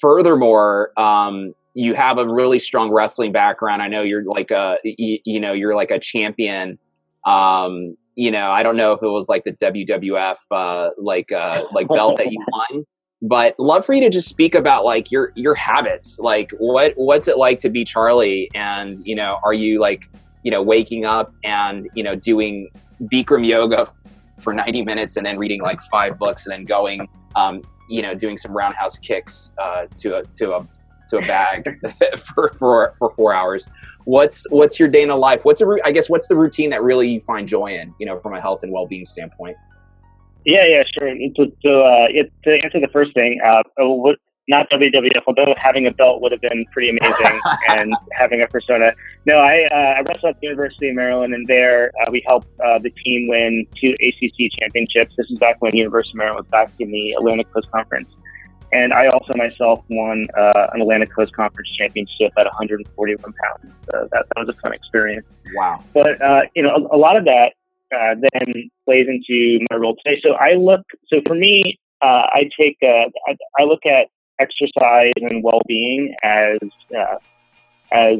furthermore, 0.00 0.98
um, 0.98 1.54
you 1.74 1.94
have 1.94 2.18
a 2.18 2.26
really 2.26 2.58
strong 2.58 2.90
wrestling 2.90 3.30
background. 3.30 3.82
I 3.82 3.88
know 3.88 4.02
you're 4.02 4.24
like 4.24 4.50
a 4.50 4.78
you, 4.82 5.18
you 5.24 5.38
know 5.38 5.52
you're 5.52 5.76
like 5.76 5.90
a 5.90 6.00
champion. 6.00 6.78
Um, 7.26 7.96
you 8.14 8.30
know, 8.30 8.50
I 8.50 8.62
don't 8.62 8.76
know 8.76 8.92
if 8.92 9.02
it 9.02 9.08
was 9.08 9.28
like 9.28 9.44
the 9.44 9.52
WWF 9.52 10.38
uh, 10.50 10.90
like 10.98 11.30
uh, 11.30 11.64
like 11.72 11.88
belt 11.88 12.16
that 12.16 12.32
you 12.32 12.42
won, 12.72 12.86
but 13.22 13.54
love 13.58 13.84
for 13.84 13.94
you 13.94 14.00
to 14.02 14.10
just 14.10 14.28
speak 14.28 14.54
about 14.54 14.84
like 14.84 15.10
your 15.10 15.32
your 15.34 15.54
habits. 15.54 16.18
Like 16.18 16.50
what 16.58 16.92
what's 16.96 17.28
it 17.28 17.38
like 17.38 17.58
to 17.60 17.70
be 17.70 17.84
charlie? 17.84 18.50
And 18.54 18.98
you 19.04 19.14
know 19.14 19.38
are 19.44 19.54
you 19.54 19.80
like 19.80 20.08
you 20.42 20.50
know 20.50 20.62
waking 20.62 21.04
up 21.04 21.34
and 21.44 21.88
you 21.94 22.02
know 22.02 22.14
doing 22.14 22.68
bikram 23.12 23.46
yoga 23.46 23.92
for 24.38 24.52
90 24.52 24.82
minutes 24.82 25.16
and 25.16 25.24
then 25.24 25.38
reading 25.38 25.62
like 25.62 25.80
five 25.90 26.18
books 26.18 26.46
and 26.46 26.52
then 26.52 26.64
going 26.64 27.08
um, 27.36 27.62
you 27.88 28.02
know 28.02 28.14
doing 28.14 28.36
some 28.36 28.56
roundhouse 28.56 28.98
kicks 28.98 29.52
uh, 29.58 29.86
to 29.96 30.18
a 30.18 30.24
to 30.34 30.52
a 30.52 30.68
to 31.08 31.18
a 31.18 31.26
bag 31.26 31.68
for, 32.18 32.52
for 32.58 32.92
for 32.98 33.10
four 33.14 33.32
hours? 33.32 33.70
What's 34.04 34.46
what's 34.50 34.78
your 34.78 34.88
day 34.88 35.02
in 35.02 35.08
the 35.08 35.16
life? 35.16 35.44
What's 35.44 35.62
a 35.62 35.76
i 35.84 35.90
guess 35.90 36.10
what's 36.10 36.28
the 36.28 36.36
routine 36.36 36.70
that 36.70 36.82
really 36.82 37.08
you 37.08 37.20
find 37.20 37.48
joy 37.48 37.68
in 37.68 37.94
you 37.98 38.06
know 38.06 38.18
from 38.18 38.34
a 38.34 38.40
health 38.40 38.62
and 38.62 38.72
well-being 38.72 39.04
standpoint 39.04 39.56
yeah, 40.46 40.64
yeah, 40.64 40.82
sure. 40.96 41.12
To 41.12 41.52
to, 41.62 41.80
uh, 41.80 42.06
it, 42.08 42.32
to 42.44 42.50
answer 42.62 42.80
the 42.80 42.88
first 42.92 43.12
thing, 43.14 43.40
uh, 43.44 43.62
oh, 43.78 44.14
not 44.48 44.70
WWF, 44.70 45.22
although 45.26 45.54
having 45.56 45.88
a 45.88 45.90
belt 45.90 46.22
would 46.22 46.30
have 46.30 46.40
been 46.40 46.64
pretty 46.72 46.90
amazing, 46.90 47.40
and 47.68 47.92
having 48.12 48.42
a 48.42 48.46
persona. 48.46 48.92
No, 49.24 49.38
I 49.38 49.64
uh, 49.72 49.98
I 49.98 50.00
wrestled 50.02 50.36
at 50.36 50.40
the 50.40 50.46
University 50.46 50.88
of 50.88 50.94
Maryland, 50.94 51.34
and 51.34 51.46
there 51.48 51.90
uh, 52.00 52.10
we 52.12 52.22
helped 52.24 52.48
uh, 52.64 52.78
the 52.78 52.90
team 52.90 53.26
win 53.28 53.66
two 53.80 53.96
ACC 54.00 54.52
championships. 54.60 55.14
This 55.16 55.28
is 55.30 55.38
back 55.38 55.56
when 55.60 55.72
the 55.72 55.78
University 55.78 56.12
of 56.12 56.18
Maryland 56.18 56.46
was 56.46 56.50
back 56.50 56.70
in 56.78 56.92
the 56.92 57.12
Atlantic 57.18 57.52
Coast 57.52 57.68
Conference, 57.72 58.08
and 58.72 58.92
I 58.92 59.08
also 59.08 59.34
myself 59.34 59.82
won 59.90 60.28
uh, 60.38 60.68
an 60.72 60.80
Atlantic 60.80 61.12
Coast 61.12 61.34
Conference 61.34 61.68
championship 61.76 62.32
at 62.38 62.46
141 62.46 63.18
pounds. 63.20 63.74
that, 63.88 64.10
that 64.12 64.26
was 64.36 64.48
a 64.48 64.52
fun 64.60 64.72
experience. 64.72 65.26
Wow! 65.54 65.82
But 65.92 66.22
uh, 66.22 66.42
you 66.54 66.62
know, 66.62 66.70
a, 66.70 66.96
a 66.96 66.98
lot 66.98 67.16
of 67.16 67.24
that 67.24 67.54
uh, 67.96 68.14
then 68.14 68.70
plays 68.84 69.06
into 69.08 69.64
my 69.70 69.76
role 69.76 69.96
today. 70.04 70.20
So 70.22 70.34
I 70.34 70.54
look, 70.54 70.82
so 71.08 71.20
for 71.26 71.34
me, 71.34 71.78
uh, 72.02 72.26
I 72.32 72.50
take, 72.60 72.76
uh, 72.82 73.08
I, 73.26 73.36
I, 73.58 73.64
look 73.64 73.86
at 73.86 74.08
exercise 74.38 75.12
and 75.16 75.42
well-being 75.42 76.14
as, 76.22 76.58
uh, 76.96 77.16
as 77.90 78.18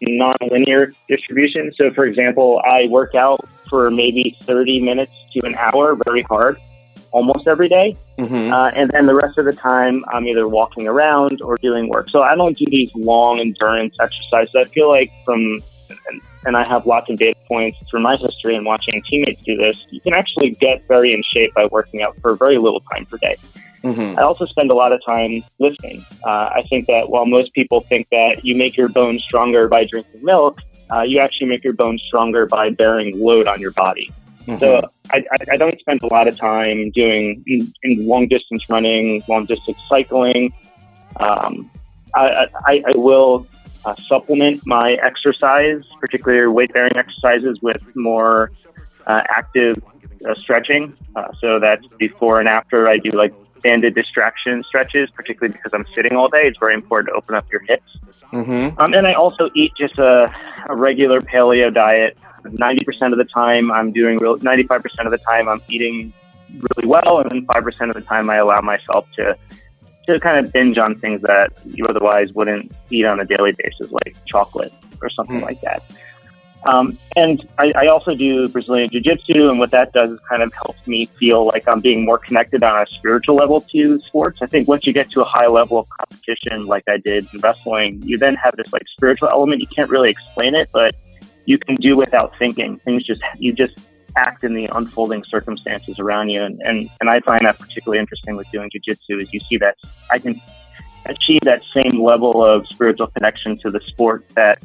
non-linear 0.00 0.92
distribution. 1.08 1.72
So, 1.76 1.92
for 1.92 2.04
example, 2.04 2.62
I 2.64 2.86
work 2.86 3.16
out 3.16 3.40
for 3.68 3.90
maybe 3.90 4.36
30 4.42 4.80
minutes 4.80 5.12
to 5.32 5.44
an 5.44 5.56
hour 5.56 5.96
very 6.04 6.22
hard 6.22 6.58
almost 7.10 7.48
every 7.48 7.68
day. 7.68 7.96
Mm-hmm. 8.18 8.52
Uh, 8.52 8.70
and 8.70 8.90
then 8.90 9.06
the 9.06 9.14
rest 9.14 9.38
of 9.38 9.44
the 9.44 9.52
time, 9.52 10.04
I'm 10.12 10.26
either 10.26 10.46
walking 10.48 10.86
around 10.86 11.40
or 11.42 11.56
doing 11.58 11.88
work. 11.88 12.10
So 12.10 12.22
I 12.22 12.34
don't 12.34 12.56
do 12.56 12.66
these 12.68 12.94
long 12.94 13.40
endurance 13.40 13.96
exercises. 14.00 14.54
I 14.56 14.64
feel 14.64 14.88
like 14.88 15.10
from, 15.24 15.58
and 16.44 16.56
I 16.56 16.64
have 16.64 16.86
lots 16.86 17.10
of 17.10 17.18
data 17.18 17.37
points 17.48 17.78
through 17.90 18.00
my 18.00 18.16
history 18.16 18.54
and 18.54 18.64
watching 18.64 19.02
teammates 19.08 19.42
do 19.42 19.56
this, 19.56 19.86
you 19.90 20.00
can 20.00 20.12
actually 20.12 20.50
get 20.50 20.86
very 20.86 21.12
in 21.12 21.22
shape 21.22 21.52
by 21.54 21.66
working 21.66 22.02
out 22.02 22.16
for 22.20 22.36
very 22.36 22.58
little 22.58 22.80
time 22.92 23.06
per 23.06 23.16
day. 23.16 23.36
Mm-hmm. 23.82 24.18
I 24.18 24.22
also 24.22 24.44
spend 24.44 24.70
a 24.70 24.74
lot 24.74 24.92
of 24.92 25.04
time 25.04 25.42
lifting. 25.58 26.04
Uh, 26.24 26.50
I 26.54 26.64
think 26.68 26.86
that 26.86 27.10
while 27.10 27.26
most 27.26 27.54
people 27.54 27.80
think 27.80 28.08
that 28.10 28.44
you 28.44 28.54
make 28.56 28.76
your 28.76 28.88
bones 28.88 29.22
stronger 29.22 29.68
by 29.68 29.84
drinking 29.84 30.24
milk, 30.24 30.60
uh, 30.90 31.02
you 31.02 31.20
actually 31.20 31.48
make 31.48 31.64
your 31.64 31.74
bones 31.74 32.02
stronger 32.02 32.46
by 32.46 32.70
bearing 32.70 33.18
load 33.18 33.46
on 33.46 33.60
your 33.60 33.72
body. 33.72 34.10
Mm-hmm. 34.46 34.60
So 34.60 34.88
I, 35.10 35.24
I, 35.52 35.56
don't 35.58 35.78
spend 35.78 36.02
a 36.02 36.06
lot 36.06 36.26
of 36.26 36.36
time 36.38 36.90
doing 36.92 37.44
in, 37.46 37.70
in 37.82 38.06
long 38.06 38.28
distance 38.28 38.68
running, 38.70 39.22
long 39.28 39.44
distance 39.44 39.76
cycling. 39.88 40.54
Um, 41.16 41.70
I, 42.14 42.48
I, 42.66 42.82
I, 42.86 42.96
will 42.96 43.46
uh, 43.88 43.94
supplement 43.96 44.66
my 44.66 44.92
exercise, 44.94 45.82
particularly 46.00 46.46
weight 46.48 46.72
bearing 46.72 46.96
exercises, 46.96 47.58
with 47.62 47.82
more 47.94 48.50
uh, 49.06 49.22
active 49.30 49.82
uh, 50.28 50.34
stretching. 50.34 50.96
Uh, 51.16 51.28
so 51.40 51.58
that's 51.58 51.86
before 51.98 52.40
and 52.40 52.48
after 52.48 52.88
I 52.88 52.98
do 52.98 53.10
like 53.10 53.34
banded 53.62 53.94
distraction 53.94 54.62
stretches, 54.62 55.10
particularly 55.10 55.54
because 55.56 55.72
I'm 55.72 55.86
sitting 55.94 56.16
all 56.16 56.28
day. 56.28 56.42
It's 56.44 56.58
very 56.58 56.74
important 56.74 57.08
to 57.12 57.16
open 57.16 57.34
up 57.34 57.50
your 57.50 57.62
hips. 57.62 57.96
Mm-hmm. 58.32 58.78
Um, 58.78 58.92
and 58.92 59.06
I 59.06 59.14
also 59.14 59.50
eat 59.54 59.72
just 59.76 59.98
a, 59.98 60.32
a 60.68 60.76
regular 60.76 61.20
paleo 61.20 61.72
diet. 61.72 62.16
90% 62.44 63.12
of 63.12 63.18
the 63.18 63.24
time, 63.24 63.72
I'm 63.72 63.90
doing 63.90 64.18
real, 64.18 64.38
95% 64.38 65.04
of 65.04 65.10
the 65.10 65.18
time, 65.18 65.48
I'm 65.48 65.62
eating 65.68 66.12
really 66.50 66.88
well. 66.88 67.20
And 67.20 67.30
then 67.30 67.46
5% 67.46 67.88
of 67.88 67.94
the 67.94 68.00
time, 68.02 68.30
I 68.30 68.36
allow 68.36 68.60
myself 68.60 69.06
to, 69.16 69.36
to 70.08 70.18
kind 70.18 70.44
of 70.44 70.52
binge 70.52 70.78
on 70.78 70.98
things 70.98 71.20
that 71.22 71.52
you 71.66 71.86
otherwise 71.86 72.32
wouldn't 72.32 72.72
eat 72.90 73.04
on 73.04 73.20
a 73.20 73.24
daily 73.24 73.52
basis, 73.52 73.92
like 73.92 74.16
chocolate 74.24 74.72
or 75.02 75.10
something 75.10 75.40
mm. 75.40 75.44
like 75.44 75.60
that. 75.60 75.82
Um, 76.64 76.98
and 77.14 77.46
I, 77.58 77.72
I, 77.76 77.86
also 77.86 78.16
do 78.16 78.48
Brazilian 78.48 78.90
Jiu 78.90 79.00
Jitsu, 79.00 79.48
and 79.48 79.60
what 79.60 79.70
that 79.70 79.92
does 79.92 80.10
is 80.10 80.18
kind 80.28 80.42
of 80.42 80.52
helps 80.52 80.84
me 80.88 81.06
feel 81.06 81.46
like 81.46 81.68
I'm 81.68 81.80
being 81.80 82.04
more 82.04 82.18
connected 82.18 82.64
on 82.64 82.82
a 82.82 82.86
spiritual 82.86 83.36
level 83.36 83.60
to 83.60 84.00
sports. 84.00 84.40
I 84.42 84.46
think 84.46 84.66
once 84.66 84.84
you 84.84 84.92
get 84.92 85.08
to 85.12 85.20
a 85.20 85.24
high 85.24 85.46
level 85.46 85.78
of 85.78 85.88
competition, 85.88 86.66
like 86.66 86.82
I 86.88 86.96
did 86.96 87.28
in 87.32 87.38
wrestling, 87.40 88.02
you 88.02 88.18
then 88.18 88.34
have 88.34 88.56
this 88.56 88.72
like 88.72 88.82
spiritual 88.88 89.28
element. 89.28 89.60
You 89.60 89.68
can't 89.68 89.88
really 89.88 90.10
explain 90.10 90.56
it, 90.56 90.68
but 90.72 90.96
you 91.44 91.58
can 91.58 91.76
do 91.76 91.96
without 91.96 92.36
thinking. 92.40 92.80
Things 92.80 93.04
just, 93.04 93.22
you 93.38 93.52
just 93.52 93.78
act 94.18 94.44
in 94.44 94.54
the 94.54 94.66
unfolding 94.72 95.22
circumstances 95.24 95.98
around 95.98 96.30
you. 96.30 96.42
And, 96.42 96.60
and, 96.62 96.90
and 97.00 97.08
I 97.08 97.20
find 97.20 97.44
that 97.46 97.58
particularly 97.58 98.00
interesting 98.00 98.36
with 98.36 98.50
doing 98.50 98.68
Jiu 98.70 98.80
Jitsu 98.80 99.18
is 99.18 99.32
you 99.32 99.40
see 99.48 99.56
that 99.58 99.76
I 100.10 100.18
can 100.18 100.40
achieve 101.06 101.40
that 101.42 101.62
same 101.72 102.02
level 102.02 102.44
of 102.44 102.66
spiritual 102.66 103.06
connection 103.08 103.58
to 103.58 103.70
the 103.70 103.80
sport 103.86 104.24
that 104.34 104.60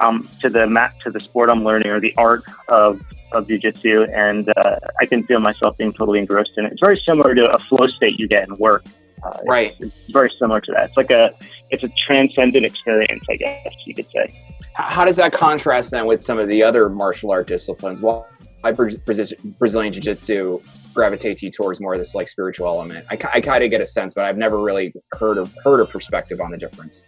um, 0.00 0.28
to 0.40 0.48
the 0.50 0.66
mat 0.66 0.94
to 1.04 1.10
the 1.10 1.20
sport 1.20 1.50
I'm 1.50 1.64
learning 1.64 1.88
or 1.88 2.00
the 2.00 2.14
art 2.16 2.42
of 2.68 3.00
of 3.32 3.48
jujitsu, 3.48 4.08
and 4.16 4.52
uh, 4.56 4.78
I 5.00 5.06
can 5.06 5.24
feel 5.24 5.40
myself 5.40 5.76
being 5.76 5.92
totally 5.92 6.20
engrossed 6.20 6.52
in 6.56 6.66
it. 6.66 6.72
It's 6.72 6.80
very 6.80 7.00
similar 7.04 7.34
to 7.34 7.50
a 7.50 7.58
flow 7.58 7.86
state 7.88 8.18
you 8.18 8.28
get 8.28 8.48
in 8.48 8.54
work. 8.56 8.84
Uh, 9.22 9.38
right. 9.46 9.74
It's, 9.80 9.96
it's, 9.96 10.12
very 10.12 10.30
similar 10.38 10.60
to 10.60 10.72
that. 10.72 10.88
It's 10.88 10.96
like 10.96 11.10
a 11.10 11.34
it's 11.70 11.82
a 11.82 11.90
transcendent 12.06 12.64
experience, 12.64 13.24
I 13.30 13.36
guess 13.36 13.72
you 13.86 13.94
could 13.94 14.06
say. 14.06 14.40
How 14.74 15.04
does 15.04 15.16
that 15.16 15.32
contrast 15.32 15.92
then 15.92 16.06
with 16.06 16.20
some 16.20 16.38
of 16.38 16.48
the 16.48 16.62
other 16.62 16.88
martial 16.88 17.30
art 17.30 17.46
disciplines? 17.46 18.02
Well, 18.02 18.28
I 18.64 18.72
Brazilian 18.72 19.92
Jiu 19.92 20.02
Jitsu 20.02 20.60
gravitates 20.94 21.42
you 21.42 21.50
towards 21.50 21.80
more 21.80 21.94
of 21.94 22.00
this 22.00 22.14
like 22.14 22.28
spiritual 22.28 22.66
element. 22.66 23.06
I, 23.10 23.18
I 23.34 23.40
kind 23.40 23.62
of 23.62 23.70
get 23.70 23.80
a 23.80 23.86
sense, 23.86 24.14
but 24.14 24.24
I've 24.24 24.38
never 24.38 24.58
really 24.58 24.94
heard 25.12 25.38
of 25.38 25.54
heard 25.62 25.80
a 25.80 25.84
perspective 25.84 26.40
on 26.40 26.50
the 26.50 26.56
difference. 26.56 27.04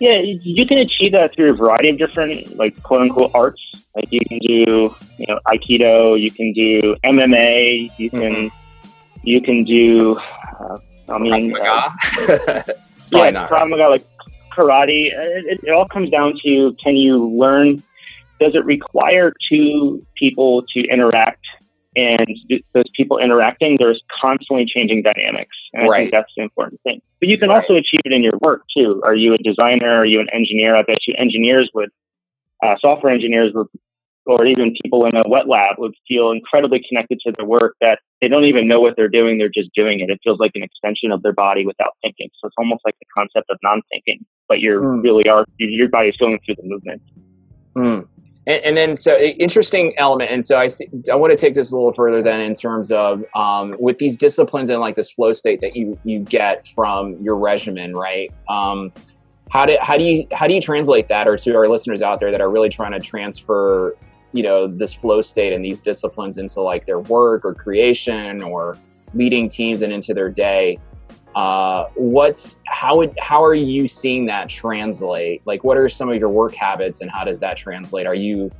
Yeah, 0.00 0.20
you 0.20 0.66
can 0.66 0.78
achieve 0.78 1.12
that 1.12 1.34
through 1.34 1.50
a 1.50 1.54
variety 1.54 1.90
of 1.90 1.98
different, 1.98 2.56
like 2.56 2.80
quote 2.82 3.02
unquote, 3.02 3.30
arts. 3.34 3.60
Like 3.94 4.10
you 4.10 4.20
can 4.28 4.38
do, 4.38 4.94
you 5.18 5.26
know, 5.28 5.38
Aikido. 5.46 6.20
You 6.20 6.30
can 6.30 6.52
do 6.52 6.96
MMA. 7.04 7.90
You 7.98 8.10
can, 8.10 8.20
mm-hmm. 8.20 9.18
you 9.22 9.40
can 9.40 9.64
do. 9.64 10.18
Uh, 10.60 10.78
I 11.08 11.18
mean, 11.18 11.56
uh, 11.56 11.90
yeah, 13.10 13.48
Krav 13.48 13.68
Maga, 13.68 13.88
like 13.88 14.04
karate. 14.52 15.12
It, 15.12 15.60
it 15.62 15.70
all 15.70 15.86
comes 15.86 16.10
down 16.10 16.38
to 16.44 16.74
can 16.82 16.96
you 16.96 17.28
learn? 17.28 17.82
Does 18.44 18.54
it 18.54 18.64
require 18.66 19.32
two 19.50 20.04
people 20.18 20.64
to 20.74 20.80
interact 20.80 21.46
and 21.96 22.26
those 22.74 22.90
people 22.96 23.18
interacting, 23.18 23.76
there's 23.78 24.02
constantly 24.20 24.66
changing 24.66 25.02
dynamics. 25.02 25.56
And 25.72 25.88
I 25.90 25.98
think 25.98 26.10
that's 26.10 26.32
the 26.36 26.42
important 26.42 26.80
thing. 26.82 27.00
But 27.20 27.28
you 27.28 27.38
can 27.38 27.50
right. 27.50 27.60
also 27.60 27.74
achieve 27.74 28.00
it 28.04 28.12
in 28.12 28.22
your 28.22 28.36
work 28.40 28.62
too. 28.76 29.00
Are 29.04 29.14
you 29.14 29.34
a 29.34 29.38
designer? 29.38 30.00
Are 30.00 30.04
you 30.04 30.20
an 30.20 30.26
engineer? 30.32 30.74
I 30.76 30.82
bet 30.82 30.98
you 31.06 31.14
engineers 31.16 31.70
would, 31.72 31.90
uh, 32.64 32.74
software 32.80 33.12
engineers 33.12 33.52
would, 33.54 33.68
or 34.26 34.44
even 34.44 34.74
people 34.82 35.06
in 35.06 35.14
a 35.14 35.22
wet 35.28 35.48
lab 35.48 35.76
would 35.78 35.94
feel 36.08 36.32
incredibly 36.32 36.82
connected 36.88 37.20
to 37.20 37.32
their 37.36 37.46
work 37.46 37.76
that 37.80 38.00
they 38.20 38.26
don't 38.26 38.46
even 38.46 38.66
know 38.66 38.80
what 38.80 38.94
they're 38.96 39.08
doing. 39.08 39.38
They're 39.38 39.50
just 39.54 39.70
doing 39.74 40.00
it. 40.00 40.10
It 40.10 40.18
feels 40.24 40.40
like 40.40 40.52
an 40.54 40.62
extension 40.64 41.12
of 41.12 41.22
their 41.22 41.34
body 41.34 41.64
without 41.64 41.92
thinking. 42.02 42.30
So 42.40 42.48
it's 42.48 42.56
almost 42.58 42.80
like 42.84 42.96
the 42.98 43.06
concept 43.16 43.50
of 43.50 43.58
non-thinking, 43.62 44.24
but 44.48 44.60
you 44.60 44.80
mm. 44.80 45.02
really 45.02 45.28
are, 45.28 45.44
your 45.58 45.90
body 45.90 46.08
is 46.08 46.16
going 46.16 46.40
through 46.44 46.56
the 46.56 46.64
movement. 46.64 47.02
Mm. 47.76 48.08
And, 48.46 48.62
and, 48.64 48.76
then, 48.76 48.96
so 48.96 49.16
interesting 49.18 49.94
element. 49.96 50.30
And 50.30 50.44
so 50.44 50.58
I 50.58 50.66
see, 50.66 50.86
I 51.10 51.14
want 51.14 51.30
to 51.30 51.36
take 51.36 51.54
this 51.54 51.72
a 51.72 51.76
little 51.76 51.94
further 51.94 52.22
then 52.22 52.40
in 52.40 52.54
terms 52.54 52.92
of 52.92 53.24
um, 53.34 53.74
with 53.78 53.98
these 53.98 54.18
disciplines 54.18 54.68
and 54.68 54.80
like 54.80 54.96
this 54.96 55.10
flow 55.10 55.32
state 55.32 55.60
that 55.62 55.74
you 55.74 55.98
you 56.04 56.20
get 56.20 56.66
from 56.68 57.16
your 57.22 57.36
regimen, 57.36 57.94
right? 57.94 58.30
Um, 58.48 58.92
how 59.50 59.64
do 59.64 59.76
how 59.80 59.96
do 59.96 60.04
you 60.04 60.26
how 60.32 60.46
do 60.46 60.54
you 60.54 60.60
translate 60.60 61.08
that, 61.08 61.26
or 61.26 61.36
to 61.38 61.54
our 61.54 61.68
listeners 61.68 62.02
out 62.02 62.20
there 62.20 62.30
that 62.30 62.40
are 62.40 62.50
really 62.50 62.68
trying 62.68 62.92
to 62.92 63.00
transfer, 63.00 63.96
you 64.32 64.42
know, 64.42 64.66
this 64.66 64.92
flow 64.92 65.20
state 65.20 65.52
and 65.52 65.64
these 65.64 65.80
disciplines 65.80 66.36
into 66.38 66.60
like 66.60 66.86
their 66.86 67.00
work 67.00 67.44
or 67.44 67.54
creation 67.54 68.42
or 68.42 68.76
leading 69.14 69.48
teams 69.48 69.80
and 69.82 69.92
into 69.92 70.12
their 70.12 70.28
day? 70.28 70.78
Uh, 71.34 71.88
what's 71.96 72.60
how 72.66 72.98
would 72.98 73.14
how 73.20 73.42
are 73.42 73.54
you 73.54 73.88
seeing 73.88 74.26
that 74.26 74.48
translate? 74.48 75.42
Like 75.46 75.64
what 75.64 75.76
are 75.76 75.88
some 75.88 76.08
of 76.08 76.16
your 76.16 76.28
work 76.28 76.54
habits 76.54 77.00
and 77.00 77.10
how 77.10 77.24
does 77.24 77.40
that 77.40 77.56
translate? 77.56 78.06
Are 78.06 78.14
you 78.14 78.50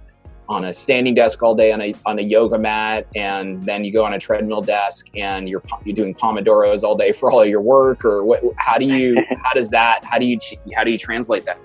on 0.49 0.66
a 0.66 0.73
standing 0.73 1.14
desk 1.14 1.43
all 1.43 1.54
day 1.54 1.73
on 1.73 1.81
a 1.81 1.95
on 2.04 2.19
a 2.19 2.23
yoga 2.23 2.59
mat 2.59 3.07
and 3.14 3.62
then 3.64 3.83
you 3.83 3.93
go 3.93 4.04
on 4.04 4.14
a 4.14 4.19
treadmill 4.19 4.61
desk 4.61 5.07
and 5.16 5.49
you're 5.49 5.62
you're 5.85 5.95
doing 5.95 6.12
pomodoros 6.12 6.83
all 6.83 6.95
day 6.95 7.12
for 7.12 7.31
all 7.31 7.40
of 7.40 7.49
your 7.49 7.62
work 7.62 8.04
or 8.04 8.25
what 8.25 8.43
how 8.57 8.76
do 8.76 8.85
you 8.85 9.25
how 9.43 9.52
does 9.54 9.71
that 9.71 10.04
how 10.04 10.19
do 10.19 10.26
you 10.26 10.38
how 10.75 10.85
do 10.85 10.90
you 10.90 10.99
translate 10.99 11.45
that? 11.47 11.59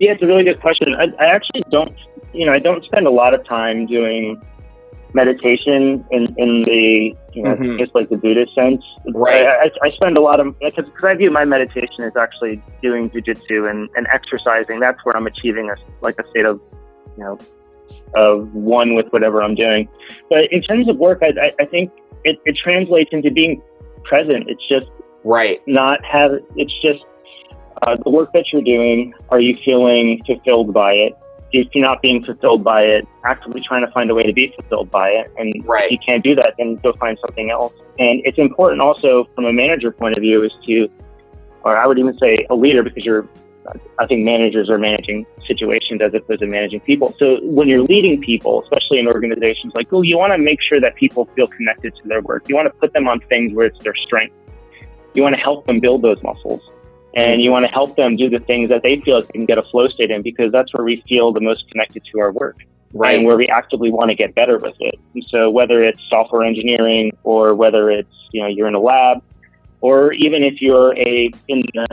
Yeah 0.00 0.12
it's 0.12 0.22
a 0.22 0.26
really 0.26 0.44
good 0.44 0.60
question. 0.60 0.94
I, 0.94 1.08
I 1.22 1.26
actually 1.26 1.62
don't 1.70 1.94
you 2.32 2.46
know 2.46 2.52
i 2.52 2.58
don't 2.58 2.84
spend 2.84 3.06
a 3.06 3.10
lot 3.10 3.32
of 3.32 3.44
time 3.44 3.86
doing 3.86 4.42
meditation 5.14 6.04
in, 6.10 6.34
in 6.36 6.62
the 6.62 7.16
you 7.32 7.42
know 7.42 7.54
mm-hmm. 7.54 7.78
just 7.78 7.94
like 7.94 8.10
the 8.10 8.16
Buddhist 8.16 8.54
sense. 8.54 8.84
Right. 9.14 9.44
I, 9.44 9.70
I, 9.82 9.90
spend 9.92 10.18
a 10.18 10.20
lot 10.20 10.40
of 10.40 10.58
because 10.58 10.84
I 11.02 11.14
view 11.14 11.30
my 11.30 11.44
meditation 11.44 12.02
as 12.02 12.16
actually 12.16 12.60
doing 12.82 13.10
jujitsu 13.10 13.70
and, 13.70 13.88
and 13.94 14.06
exercising. 14.12 14.80
That's 14.80 15.02
where 15.04 15.16
I'm 15.16 15.26
achieving 15.26 15.70
a 15.70 15.76
like 16.00 16.18
a 16.18 16.28
state 16.30 16.44
of 16.44 16.60
you 17.16 17.24
know 17.24 17.38
of 18.14 18.52
one 18.54 18.94
with 18.94 19.12
whatever 19.12 19.42
I'm 19.42 19.54
doing. 19.54 19.88
But 20.28 20.52
in 20.52 20.62
terms 20.62 20.88
of 20.88 20.96
work, 20.96 21.22
I, 21.22 21.52
I 21.60 21.64
think 21.64 21.92
it, 22.24 22.38
it 22.44 22.56
translates 22.56 23.10
into 23.12 23.30
being 23.30 23.62
present. 24.02 24.50
It's 24.50 24.66
just 24.68 24.86
right. 25.22 25.62
Not 25.66 26.04
have 26.04 26.32
it's 26.56 26.74
just 26.82 27.04
uh, 27.82 27.96
the 28.02 28.10
work 28.10 28.32
that 28.32 28.52
you're 28.52 28.62
doing. 28.62 29.14
Are 29.30 29.40
you 29.40 29.54
feeling 29.54 30.22
fulfilled 30.24 30.74
by 30.74 30.94
it? 30.94 31.14
If 31.54 31.72
you're 31.72 31.84
not 31.84 32.02
being 32.02 32.22
fulfilled 32.22 32.64
by 32.64 32.82
it, 32.82 33.06
actively 33.24 33.60
trying 33.60 33.86
to 33.86 33.92
find 33.92 34.10
a 34.10 34.14
way 34.14 34.24
to 34.24 34.32
be 34.32 34.52
fulfilled 34.56 34.90
by 34.90 35.10
it. 35.10 35.32
And 35.38 35.64
right. 35.66 35.84
if 35.84 35.92
you 35.92 35.98
can't 36.04 36.24
do 36.24 36.34
that, 36.34 36.54
then 36.58 36.76
go 36.76 36.92
find 36.94 37.16
something 37.20 37.50
else. 37.50 37.72
And 38.00 38.20
it's 38.24 38.38
important 38.38 38.80
also 38.80 39.24
from 39.36 39.44
a 39.44 39.52
manager 39.52 39.92
point 39.92 40.16
of 40.16 40.20
view 40.20 40.42
is 40.42 40.52
to, 40.66 40.90
or 41.62 41.76
I 41.76 41.86
would 41.86 41.98
even 41.98 42.18
say 42.18 42.44
a 42.50 42.56
leader 42.56 42.82
because 42.82 43.04
you're, 43.04 43.28
I 44.00 44.06
think 44.06 44.24
managers 44.24 44.68
are 44.68 44.78
managing 44.78 45.26
situations 45.46 46.02
as 46.02 46.12
opposed 46.12 46.40
to 46.40 46.46
managing 46.46 46.80
people. 46.80 47.14
So 47.20 47.38
when 47.42 47.68
you're 47.68 47.84
leading 47.84 48.20
people, 48.20 48.62
especially 48.64 48.98
in 48.98 49.06
organizations 49.06 49.74
like, 49.76 49.92
oh, 49.92 50.02
you 50.02 50.18
want 50.18 50.32
to 50.32 50.38
make 50.38 50.60
sure 50.60 50.80
that 50.80 50.96
people 50.96 51.26
feel 51.36 51.46
connected 51.46 51.94
to 52.02 52.08
their 52.08 52.20
work. 52.20 52.48
You 52.48 52.56
want 52.56 52.66
to 52.66 52.74
put 52.80 52.92
them 52.92 53.06
on 53.06 53.20
things 53.20 53.54
where 53.54 53.66
it's 53.66 53.78
their 53.84 53.94
strength. 53.94 54.34
You 55.14 55.22
want 55.22 55.36
to 55.36 55.40
help 55.40 55.66
them 55.66 55.78
build 55.78 56.02
those 56.02 56.20
muscles 56.24 56.62
and 57.16 57.42
you 57.42 57.50
want 57.50 57.64
to 57.64 57.70
help 57.70 57.96
them 57.96 58.16
do 58.16 58.28
the 58.28 58.40
things 58.40 58.68
that 58.70 58.82
they 58.82 59.00
feel 59.00 59.16
like 59.16 59.26
they 59.28 59.32
can 59.32 59.46
get 59.46 59.58
a 59.58 59.62
flow 59.62 59.88
state 59.88 60.10
in 60.10 60.22
because 60.22 60.50
that's 60.52 60.72
where 60.74 60.84
we 60.84 61.02
feel 61.08 61.32
the 61.32 61.40
most 61.40 61.68
connected 61.70 62.02
to 62.12 62.20
our 62.20 62.32
work 62.32 62.58
right. 62.92 63.16
and 63.16 63.24
where 63.24 63.36
we 63.36 63.46
actively 63.46 63.90
want 63.90 64.10
to 64.10 64.14
get 64.14 64.34
better 64.34 64.58
with 64.58 64.74
it. 64.80 64.98
And 65.14 65.24
so 65.28 65.50
whether 65.50 65.82
it's 65.82 66.00
software 66.08 66.42
engineering 66.42 67.12
or 67.22 67.54
whether 67.54 67.90
it's, 67.90 68.14
you 68.32 68.42
know, 68.42 68.48
you're 68.48 68.68
in 68.68 68.74
a 68.74 68.80
lab 68.80 69.22
or 69.80 70.12
even 70.14 70.42
if 70.42 70.60
you're 70.60 70.96
a 70.98 71.30
in 71.48 71.62
the 71.74 71.86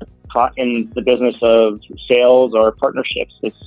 in 0.56 0.90
the 0.96 1.02
business 1.02 1.36
of 1.42 1.82
sales 2.08 2.54
or 2.54 2.72
partnerships. 2.72 3.34
It's 3.42 3.58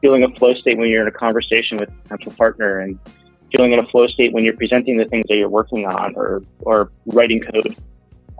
feeling 0.00 0.22
a 0.22 0.28
flow 0.34 0.54
state 0.54 0.78
when 0.78 0.88
you're 0.88 1.02
in 1.02 1.08
a 1.08 1.18
conversation 1.18 1.78
with 1.78 1.88
a 1.88 1.92
potential 2.02 2.32
partner 2.32 2.80
and 2.80 2.98
feeling 3.50 3.72
in 3.72 3.78
a 3.78 3.86
flow 3.86 4.06
state 4.06 4.32
when 4.32 4.44
you're 4.44 4.56
presenting 4.56 4.96
the 4.96 5.06
things 5.06 5.24
that 5.28 5.36
you're 5.36 5.48
working 5.48 5.86
on 5.86 6.14
or, 6.14 6.42
or 6.60 6.90
writing 7.06 7.40
code. 7.40 7.74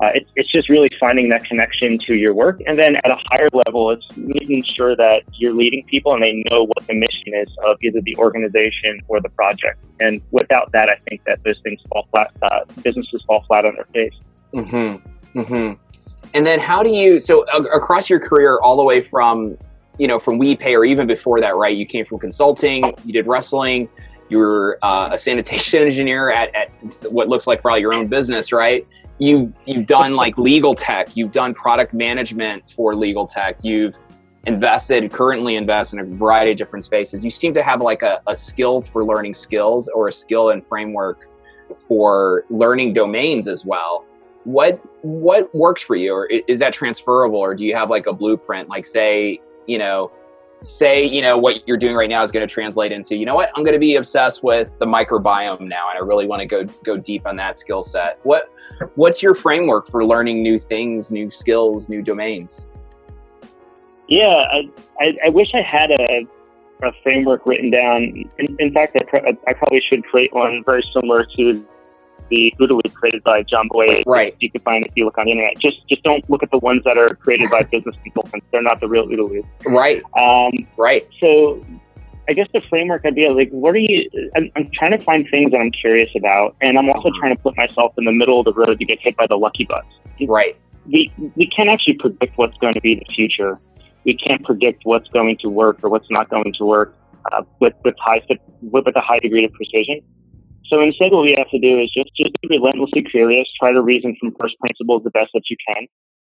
Uh, 0.02 0.12
it, 0.14 0.28
it's 0.36 0.50
just 0.50 0.68
really 0.68 0.90
finding 1.00 1.28
that 1.28 1.44
connection 1.44 1.98
to 1.98 2.14
your 2.14 2.32
work. 2.32 2.60
And 2.66 2.78
then 2.78 2.96
at 2.96 3.10
a 3.10 3.16
higher 3.26 3.48
level, 3.52 3.90
it's 3.90 4.06
making 4.16 4.62
sure 4.62 4.94
that 4.94 5.22
you're 5.34 5.52
leading 5.52 5.84
people 5.84 6.14
and 6.14 6.22
they 6.22 6.44
know 6.50 6.66
what 6.66 6.86
the 6.86 6.94
mission 6.94 7.34
is 7.34 7.48
of 7.66 7.78
either 7.82 8.00
the 8.02 8.16
organization 8.16 9.00
or 9.08 9.20
the 9.20 9.28
project. 9.30 9.78
And 9.98 10.20
without 10.30 10.70
that, 10.72 10.88
I 10.88 10.96
think 11.08 11.24
that 11.24 11.42
those 11.42 11.58
things 11.64 11.80
fall 11.88 12.06
flat, 12.12 12.32
uh, 12.42 12.60
businesses 12.82 13.24
fall 13.26 13.44
flat 13.48 13.64
on 13.64 13.74
their 13.74 13.86
face. 13.86 14.14
Mm-hmm. 14.54 15.40
Mm-hmm. 15.40 15.82
And 16.34 16.46
then 16.46 16.60
how 16.60 16.82
do 16.82 16.90
you, 16.90 17.18
so 17.18 17.44
uh, 17.52 17.62
across 17.74 18.08
your 18.08 18.20
career, 18.20 18.58
all 18.60 18.76
the 18.76 18.84
way 18.84 19.00
from, 19.00 19.58
you 19.98 20.06
know, 20.06 20.20
from 20.20 20.38
WePay 20.38 20.78
or 20.78 20.84
even 20.84 21.08
before 21.08 21.40
that, 21.40 21.56
right? 21.56 21.76
You 21.76 21.86
came 21.86 22.04
from 22.04 22.20
consulting, 22.20 22.92
you 23.04 23.12
did 23.12 23.26
wrestling, 23.26 23.88
you 24.28 24.38
were 24.38 24.78
uh, 24.82 25.10
a 25.12 25.18
sanitation 25.18 25.82
engineer 25.82 26.30
at, 26.30 26.54
at 26.54 26.70
what 27.10 27.28
looks 27.28 27.48
like 27.48 27.62
probably 27.62 27.80
your 27.80 27.94
own 27.94 28.06
business, 28.06 28.52
right? 28.52 28.86
You've, 29.18 29.56
you've 29.66 29.86
done 29.86 30.14
like 30.14 30.38
legal 30.38 30.74
tech, 30.74 31.16
you've 31.16 31.32
done 31.32 31.54
product 31.54 31.92
management 31.92 32.70
for 32.70 32.94
legal 32.94 33.26
tech, 33.26 33.58
you've 33.62 33.98
invested, 34.46 35.12
currently 35.12 35.56
invest 35.56 35.92
in 35.92 35.98
a 35.98 36.04
variety 36.04 36.52
of 36.52 36.56
different 36.56 36.84
spaces. 36.84 37.24
You 37.24 37.30
seem 37.30 37.52
to 37.54 37.62
have 37.62 37.82
like 37.82 38.02
a, 38.02 38.20
a 38.26 38.34
skill 38.34 38.80
for 38.80 39.04
learning 39.04 39.34
skills 39.34 39.88
or 39.88 40.08
a 40.08 40.12
skill 40.12 40.50
and 40.50 40.66
framework 40.66 41.28
for 41.76 42.44
learning 42.48 42.94
domains 42.94 43.46
as 43.46 43.64
well. 43.64 44.04
What 44.44 44.80
what 45.02 45.54
works 45.54 45.82
for 45.82 45.96
you? 45.96 46.14
Or 46.14 46.26
is 46.26 46.58
that 46.60 46.72
transferable? 46.72 47.38
Or 47.38 47.54
do 47.54 47.66
you 47.66 47.74
have 47.74 47.90
like 47.90 48.06
a 48.06 48.12
blueprint? 48.12 48.68
Like 48.68 48.86
say 48.86 49.40
you 49.66 49.78
know 49.78 50.10
say 50.60 51.04
you 51.04 51.22
know 51.22 51.38
what 51.38 51.66
you're 51.68 51.76
doing 51.76 51.94
right 51.94 52.08
now 52.08 52.22
is 52.22 52.32
going 52.32 52.46
to 52.46 52.52
translate 52.52 52.90
into 52.90 53.14
you 53.14 53.24
know 53.24 53.34
what 53.34 53.48
i'm 53.54 53.62
going 53.62 53.74
to 53.74 53.78
be 53.78 53.94
obsessed 53.94 54.42
with 54.42 54.76
the 54.80 54.84
microbiome 54.84 55.60
now 55.60 55.88
and 55.88 55.96
i 55.96 56.00
really 56.04 56.26
want 56.26 56.40
to 56.40 56.46
go 56.46 56.64
go 56.84 56.96
deep 56.96 57.26
on 57.26 57.36
that 57.36 57.58
skill 57.58 57.82
set. 57.82 58.18
What 58.24 58.52
what's 58.96 59.22
your 59.22 59.34
framework 59.34 59.86
for 59.86 60.04
learning 60.04 60.42
new 60.42 60.58
things 60.58 61.12
new 61.12 61.30
skills 61.30 61.88
new 61.88 62.02
domains? 62.02 62.66
Yeah 64.08 64.26
i 64.26 64.68
i, 65.00 65.18
I 65.26 65.28
wish 65.28 65.48
i 65.54 65.62
had 65.62 65.92
a 65.92 66.26
a 66.82 66.92
framework 67.02 67.46
written 67.46 67.70
down. 67.70 68.02
In, 68.38 68.56
in 68.58 68.72
fact 68.72 68.96
I, 68.96 69.36
I 69.46 69.52
probably 69.52 69.80
should 69.80 70.04
create 70.04 70.32
one 70.32 70.62
very 70.64 70.84
similar 70.92 71.26
to 71.36 71.66
the 72.30 72.52
Loop 72.58 72.92
created 72.94 73.22
by 73.24 73.42
John 73.42 73.68
Boyd. 73.68 74.04
Right. 74.06 74.36
You 74.40 74.50
can 74.50 74.60
find 74.60 74.84
if 74.84 74.92
you 74.94 75.04
look 75.04 75.18
on 75.18 75.26
the 75.26 75.32
internet. 75.32 75.58
Just 75.58 75.86
just 75.88 76.02
don't 76.02 76.28
look 76.30 76.42
at 76.42 76.50
the 76.50 76.58
ones 76.58 76.82
that 76.84 76.98
are 76.98 77.14
created 77.16 77.50
by 77.50 77.62
business 77.72 77.96
consultants. 78.02 78.46
They're 78.50 78.62
not 78.62 78.80
the 78.80 78.88
real 78.88 79.06
OODA 79.06 79.44
Right. 79.66 80.02
Um, 80.20 80.66
right. 80.76 81.06
So 81.20 81.64
I 82.28 82.34
guess 82.34 82.48
the 82.52 82.60
framework 82.60 83.06
idea, 83.06 83.32
like, 83.32 83.48
what 83.50 83.74
are 83.74 83.78
you? 83.78 84.08
I'm, 84.36 84.50
I'm, 84.54 84.68
trying 84.74 84.90
to 84.90 84.98
find 84.98 85.26
things 85.30 85.52
that 85.52 85.60
I'm 85.60 85.70
curious 85.70 86.10
about, 86.14 86.54
and 86.60 86.78
I'm 86.78 86.90
also 86.90 87.10
trying 87.18 87.34
to 87.34 87.42
put 87.42 87.56
myself 87.56 87.94
in 87.96 88.04
the 88.04 88.12
middle 88.12 88.38
of 88.38 88.44
the 88.44 88.52
road 88.52 88.78
to 88.78 88.84
get 88.84 89.00
hit 89.00 89.16
by 89.16 89.26
the 89.26 89.36
lucky 89.36 89.64
bus. 89.64 89.84
Right. 90.26 90.56
We 90.86 91.12
we 91.36 91.46
can't 91.46 91.70
actually 91.70 91.94
predict 91.94 92.36
what's 92.36 92.56
going 92.58 92.74
to 92.74 92.80
be 92.80 92.94
the 92.96 93.12
future. 93.12 93.58
We 94.04 94.14
can't 94.14 94.44
predict 94.44 94.84
what's 94.84 95.08
going 95.08 95.38
to 95.38 95.48
work 95.48 95.80
or 95.82 95.90
what's 95.90 96.10
not 96.10 96.28
going 96.28 96.52
to 96.58 96.64
work 96.64 96.94
uh, 97.32 97.42
with 97.60 97.74
with 97.84 97.94
high 97.98 98.20
with, 98.28 98.84
with 98.84 98.96
a 98.96 99.00
high 99.00 99.18
degree 99.20 99.44
of 99.44 99.52
precision. 99.52 100.02
So 100.68 100.82
instead, 100.82 101.12
what 101.12 101.22
we 101.22 101.34
have 101.36 101.50
to 101.50 101.58
do 101.58 101.80
is 101.80 101.90
just 101.90 102.10
just 102.16 102.32
be 102.42 102.48
relentlessly 102.48 103.02
curious. 103.02 103.48
Try 103.58 103.72
to 103.72 103.82
reason 103.82 104.16
from 104.20 104.34
first 104.38 104.58
principles 104.60 105.02
the 105.02 105.10
best 105.10 105.30
that 105.34 105.44
you 105.50 105.56
can. 105.66 105.86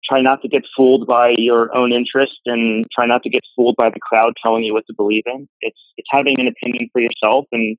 Try 0.09 0.21
not 0.21 0.43
to 0.43 0.49
get 0.49 0.65
fooled 0.77 1.07
by 1.07 1.35
your 1.39 1.75
own 1.77 1.93
interest, 1.93 2.41
and 2.47 2.87
try 2.95 3.07
not 3.07 3.23
to 3.25 3.31
get 3.31 3.43
fooled 3.55 3.77
by 3.77 3.91
the 3.91 4.01
crowd 4.01 4.35
telling 4.43 4.65
you 4.65 4.73
what 4.73 4.87
to 4.87 4.95
believe 4.95 5.25
in. 5.27 5.49
It's 5.61 5.79
it's 5.97 6.09
having 6.11 6.41
an 6.41 6.49
opinion 6.49 6.89
for 6.93 7.01
yourself 7.01 7.47
and 7.53 7.77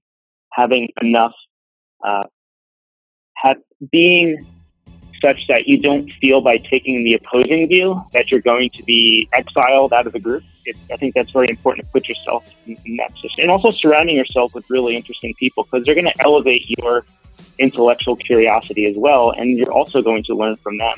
having 0.51 0.89
enough, 1.01 1.33
uh, 2.05 2.23
have, 3.37 3.57
being 3.91 4.45
such 5.23 5.47
that 5.47 5.63
you 5.65 5.79
don't 5.79 6.11
feel 6.21 6.41
by 6.41 6.57
taking 6.57 7.03
the 7.03 7.15
opposing 7.15 7.67
view 7.67 7.99
that 8.11 8.29
you're 8.29 8.41
going 8.41 8.69
to 8.69 8.83
be 8.83 9.27
exiled 9.33 9.91
out 9.93 10.05
of 10.05 10.13
the 10.13 10.19
group. 10.19 10.43
It, 10.65 10.77
I 10.91 10.97
think 10.97 11.13
that's 11.13 11.31
very 11.31 11.49
important 11.49 11.85
to 11.85 11.91
put 11.91 12.07
yourself 12.07 12.45
in, 12.65 12.77
in 12.85 12.97
that 12.97 13.13
position. 13.13 13.41
And 13.41 13.51
also 13.51 13.71
surrounding 13.71 14.15
yourself 14.15 14.53
with 14.53 14.69
really 14.69 14.95
interesting 14.95 15.33
people 15.35 15.63
because 15.63 15.85
they're 15.85 15.95
going 15.95 16.05
to 16.05 16.21
elevate 16.21 16.63
your 16.77 17.05
intellectual 17.59 18.15
curiosity 18.15 18.85
as 18.85 18.95
well. 18.97 19.31
And 19.31 19.57
you're 19.57 19.71
also 19.71 20.01
going 20.01 20.23
to 20.25 20.35
learn 20.35 20.55
from 20.57 20.77
them. 20.77 20.95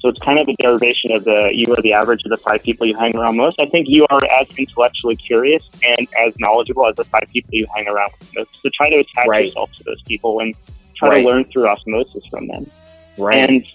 So 0.00 0.08
it's 0.08 0.20
kind 0.20 0.38
of 0.38 0.46
a 0.48 0.54
derivation 0.62 1.10
of 1.10 1.24
the 1.24 1.50
you 1.52 1.74
are 1.74 1.82
the 1.82 1.92
average 1.92 2.22
of 2.24 2.30
the 2.30 2.36
five 2.36 2.62
people 2.62 2.86
you 2.86 2.96
hang 2.96 3.16
around 3.16 3.36
most. 3.36 3.58
I 3.58 3.66
think 3.66 3.88
you 3.88 4.06
are 4.10 4.24
as 4.40 4.48
intellectually 4.56 5.16
curious 5.16 5.62
and 5.82 6.06
as 6.24 6.34
knowledgeable 6.38 6.86
as 6.86 6.94
the 6.94 7.04
five 7.04 7.26
people 7.32 7.50
you 7.54 7.66
hang 7.74 7.88
around 7.88 8.12
with 8.20 8.32
most. 8.36 8.62
So 8.62 8.70
try 8.74 8.90
to 8.90 8.98
attach 8.98 9.26
right. 9.26 9.46
yourself 9.46 9.72
to 9.72 9.84
those 9.84 10.00
people 10.02 10.38
and 10.38 10.54
try 10.94 11.08
right. 11.08 11.16
to 11.16 11.22
learn 11.22 11.44
through 11.46 11.66
osmosis 11.66 12.24
from 12.26 12.46
them. 12.46 12.70
Right. 13.16 13.38
And 13.38 13.66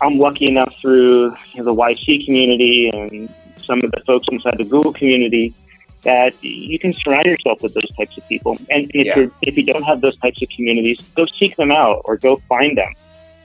I'm 0.00 0.18
lucky 0.18 0.46
enough 0.46 0.74
through 0.80 1.34
you 1.52 1.62
know, 1.62 1.64
the 1.64 1.74
YC 1.74 2.24
community 2.24 2.90
and 2.92 3.32
some 3.64 3.82
of 3.82 3.90
the 3.90 4.00
folks 4.06 4.26
inside 4.30 4.58
the 4.58 4.64
Google 4.64 4.92
community 4.92 5.54
that 6.02 6.42
you 6.44 6.78
can 6.78 6.92
surround 6.94 7.26
yourself 7.26 7.62
with 7.62 7.74
those 7.74 7.90
types 7.96 8.16
of 8.18 8.28
people. 8.28 8.58
And 8.70 8.90
if, 8.94 9.06
yeah. 9.06 9.26
if 9.42 9.56
you 9.56 9.64
don't 9.64 9.82
have 9.82 10.00
those 10.00 10.16
types 10.18 10.42
of 10.42 10.48
communities, 10.50 11.00
go 11.16 11.26
seek 11.26 11.56
them 11.56 11.70
out 11.70 12.02
or 12.04 12.16
go 12.16 12.40
find 12.48 12.76
them 12.76 12.92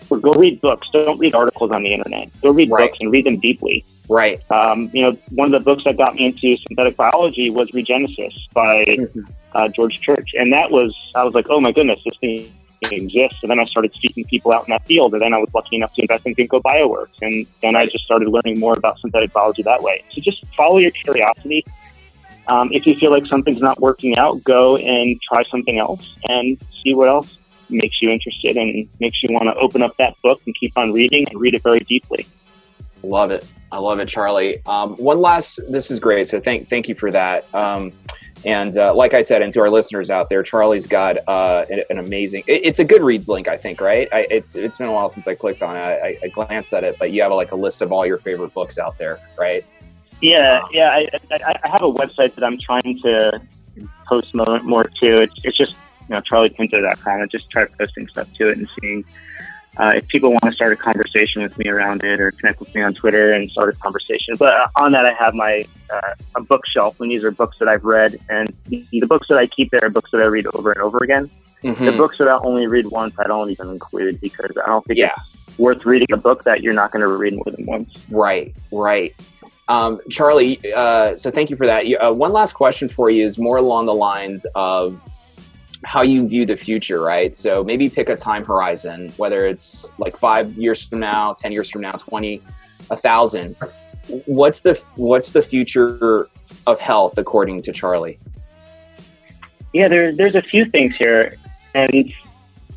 or 0.10 0.17
go 0.17 0.34
read 0.34 0.60
books. 0.62 0.89
Don't 0.91 1.17
read 1.19 1.36
articles 1.36 1.71
on 1.71 1.84
the 1.84 1.93
internet. 1.93 2.29
Go 2.41 2.51
read 2.51 2.69
right. 2.69 2.89
books 2.89 2.97
and 2.99 3.12
read 3.12 3.25
them 3.25 3.39
deeply. 3.39 3.86
Right. 4.10 4.39
Um, 4.51 4.89
you 4.93 5.03
know, 5.03 5.17
one 5.29 5.53
of 5.53 5.63
the 5.63 5.63
books 5.63 5.84
that 5.86 5.97
got 5.97 6.15
me 6.15 6.25
into 6.25 6.58
synthetic 6.67 6.97
biology 6.97 7.49
was 7.49 7.69
Regenesis 7.71 8.34
by 8.53 8.84
mm-hmm. 8.86 9.21
uh, 9.53 9.69
George 9.69 10.01
Church. 10.01 10.32
And 10.34 10.51
that 10.51 10.71
was, 10.71 11.12
I 11.15 11.23
was 11.23 11.34
like, 11.34 11.47
oh 11.49 11.62
my 11.62 11.71
goodness, 11.71 11.99
this 12.03 12.17
thing 12.17 12.51
exists. 12.81 13.39
And 13.41 13.49
then 13.51 13.59
I 13.59 13.65
started 13.65 13.95
seeking 13.95 14.25
people 14.25 14.53
out 14.53 14.67
in 14.67 14.71
that 14.71 14.85
field. 14.85 15.13
And 15.13 15.21
then 15.21 15.33
I 15.33 15.37
was 15.37 15.53
lucky 15.53 15.75
enough 15.75 15.93
to 15.95 16.01
invest 16.01 16.25
in 16.25 16.35
Ginkgo 16.35 16.61
Bioworks. 16.61 17.13
And 17.21 17.45
then 17.61 17.75
I 17.75 17.85
just 17.85 18.05
started 18.05 18.29
learning 18.29 18.59
more 18.59 18.75
about 18.75 18.99
synthetic 18.99 19.33
biology 19.33 19.63
that 19.63 19.81
way. 19.81 20.03
So 20.11 20.21
just 20.21 20.45
follow 20.55 20.77
your 20.77 20.91
curiosity. 20.91 21.65
Um, 22.47 22.71
if 22.71 22.85
you 22.85 22.95
feel 22.95 23.11
like 23.11 23.25
something's 23.27 23.61
not 23.61 23.79
working 23.79 24.17
out, 24.17 24.43
go 24.43 24.77
and 24.77 25.21
try 25.21 25.43
something 25.43 25.77
else 25.77 26.15
and 26.27 26.57
see 26.83 26.95
what 26.95 27.09
else 27.09 27.37
makes 27.69 28.01
you 28.01 28.09
interested 28.09 28.57
and 28.57 28.89
makes 28.99 29.21
you 29.21 29.31
want 29.31 29.45
to 29.45 29.55
open 29.55 29.83
up 29.83 29.95
that 29.97 30.19
book 30.23 30.41
and 30.45 30.55
keep 30.55 30.75
on 30.75 30.91
reading 30.91 31.27
and 31.29 31.39
read 31.39 31.53
it 31.53 31.61
very 31.61 31.81
deeply. 31.81 32.25
Love 33.03 33.31
it. 33.31 33.45
I 33.71 33.77
love 33.77 33.99
it, 33.99 34.07
Charlie. 34.07 34.61
Um, 34.65 34.95
one 34.95 35.21
last, 35.21 35.59
this 35.69 35.91
is 35.91 35.99
great. 35.99 36.27
So 36.27 36.39
thank, 36.39 36.67
thank 36.67 36.89
you 36.89 36.95
for 36.95 37.11
that. 37.11 37.53
Um, 37.53 37.91
and 38.45 38.78
uh, 38.78 38.93
like 38.93 39.13
I 39.13 39.21
said, 39.21 39.41
and 39.41 39.52
to 39.54 39.62
our 39.62 39.69
listeners 39.69 40.10
out 40.10 40.30
there, 40.30 40.43
Charlie's 40.43 40.88
got 40.88 41.17
uh, 41.28 41.65
an, 41.69 41.84
an, 41.89 41.97
amazing. 41.99 42.43
It, 42.47 42.62
it's 42.65 42.80
a 42.80 42.86
Goodreads 42.86 43.28
link, 43.28 43.47
I 43.47 43.58
think, 43.58 43.82
right? 43.82 44.08
I, 44.12 44.28
it's 44.30 44.56
it's 44.56 44.78
been 44.78 44.88
a 44.88 44.93
while 44.93 45.10
since 45.10 45.28
I 45.28 45.36
clicked 45.36 45.62
on 45.62 45.75
it. 45.75 45.80
I, 45.80 46.17
I, 46.23 46.28
glanced 46.30 46.73
at 46.73 46.84
it, 46.84 46.97
but 46.99 47.12
you 47.12 47.21
have 47.21 47.32
like 47.32 47.52
a 47.52 47.56
list 47.56 47.82
of 47.82 47.91
all 47.91 48.06
your 48.06 48.17
favorite 48.17 48.54
books 48.54 48.78
out 48.78 48.97
there, 48.97 49.19
right? 49.38 49.65
Yeah, 50.21 50.62
yeah. 50.71 50.89
I, 50.89 51.08
I, 51.32 51.56
I 51.63 51.69
have 51.69 51.84
a 51.84 51.91
website 51.91 52.36
that 52.36 52.43
I'm 52.43 52.58
trying 52.58 52.99
to 53.02 53.41
post 54.08 54.34
more, 54.34 54.60
more 54.62 54.84
to. 54.84 55.23
It's, 55.23 55.36
it's 55.43 55.58
just 55.58 55.75
you 56.08 56.15
know 56.15 56.21
charliepinto.com. 56.21 57.21
I 57.21 57.25
just 57.25 57.49
try 57.49 57.65
posting 57.65 58.08
stuff 58.08 58.32
to 58.36 58.49
it 58.49 58.58
and 58.58 58.69
seeing 58.80 59.06
uh, 59.77 59.91
if 59.95 60.08
people 60.08 60.32
want 60.32 60.43
to 60.45 60.51
start 60.51 60.73
a 60.73 60.75
conversation 60.75 61.41
with 61.41 61.58
me 61.58 61.69
around 61.69 62.03
it 62.03 62.19
or 62.19 62.32
connect 62.32 62.60
with 62.60 62.73
me 62.73 62.82
on 62.82 62.93
Twitter 62.93 63.34
and 63.34 63.49
start 63.49 63.69
a 63.69 63.77
conversation. 63.77 64.36
But 64.38 64.53
uh, 64.53 64.67
on 64.77 64.91
that, 64.93 65.05
I 65.05 65.13
have 65.13 65.34
my 65.34 65.65
uh, 65.91 66.15
a 66.36 66.41
bookshelf, 66.41 66.99
and 66.99 67.12
these 67.12 67.23
are 67.23 67.32
books 67.32 67.58
that 67.60 67.67
I've 67.67 67.84
read, 67.84 68.17
and 68.29 68.53
the 68.65 69.05
books 69.08 69.27
that 69.29 69.38
I 69.38 69.47
keep 69.47 69.71
there 69.71 69.84
are 69.84 69.89
books 69.89 70.12
that 70.12 70.21
I 70.21 70.25
read 70.25 70.47
over 70.53 70.71
and 70.71 70.82
over 70.82 70.99
again. 70.99 71.29
Mm-hmm. 71.63 71.86
The 71.86 71.91
books 71.91 72.17
that 72.17 72.27
I 72.27 72.38
only 72.38 72.67
read 72.67 72.88
once, 72.88 73.15
I 73.19 73.27
don't 73.27 73.49
even 73.49 73.69
include 73.69 74.21
because 74.21 74.51
I 74.63 74.67
don't 74.67 74.86
think 74.86 74.97
yeah. 74.97 75.12
it's 75.17 75.60
worth 75.60 75.86
reading 75.86 76.08
a 76.12 76.17
book 76.17 76.43
that 76.45 76.62
you're 76.62 76.73
not 76.73 76.91
going 76.91 77.01
to 77.01 77.08
read 77.08 77.34
more 77.34 77.53
than 77.53 77.65
once. 77.65 78.05
Right, 78.10 78.55
right. 78.71 79.13
Um, 79.67 79.99
Charlie, 80.10 80.60
uh, 80.73 81.15
so 81.15 81.29
thank 81.29 81.49
you 81.49 81.55
for 81.55 81.67
that. 81.67 81.86
Uh, 81.86 82.12
one 82.12 82.32
last 82.32 82.53
question 82.53 82.89
for 82.89 83.10
you 83.10 83.23
is 83.23 83.38
more 83.38 83.58
along 83.58 83.86
the 83.86 83.93
lines 83.93 84.45
of 84.55 85.01
how 85.85 86.01
you 86.01 86.27
view 86.27 86.45
the 86.45 86.57
future, 86.57 87.01
right? 87.01 87.35
So 87.35 87.63
maybe 87.63 87.89
pick 87.89 88.09
a 88.09 88.15
time 88.15 88.43
horizon, 88.43 89.11
whether 89.17 89.45
it's 89.45 89.97
like 89.99 90.17
five 90.17 90.51
years 90.53 90.83
from 90.83 90.99
now, 90.99 91.33
10 91.33 91.51
years 91.51 91.69
from 91.69 91.81
now, 91.81 91.93
20, 91.93 92.41
a 92.91 92.95
thousand. 92.95 93.55
What's 94.25 94.61
the, 94.61 94.81
what's 94.95 95.31
the 95.31 95.41
future 95.41 96.27
of 96.67 96.79
health 96.79 97.17
according 97.17 97.61
to 97.63 97.71
Charlie? 97.71 98.19
Yeah, 99.73 99.87
there, 99.87 100.11
there's 100.11 100.35
a 100.35 100.41
few 100.41 100.65
things 100.65 100.95
here. 100.95 101.35
And, 101.73 102.11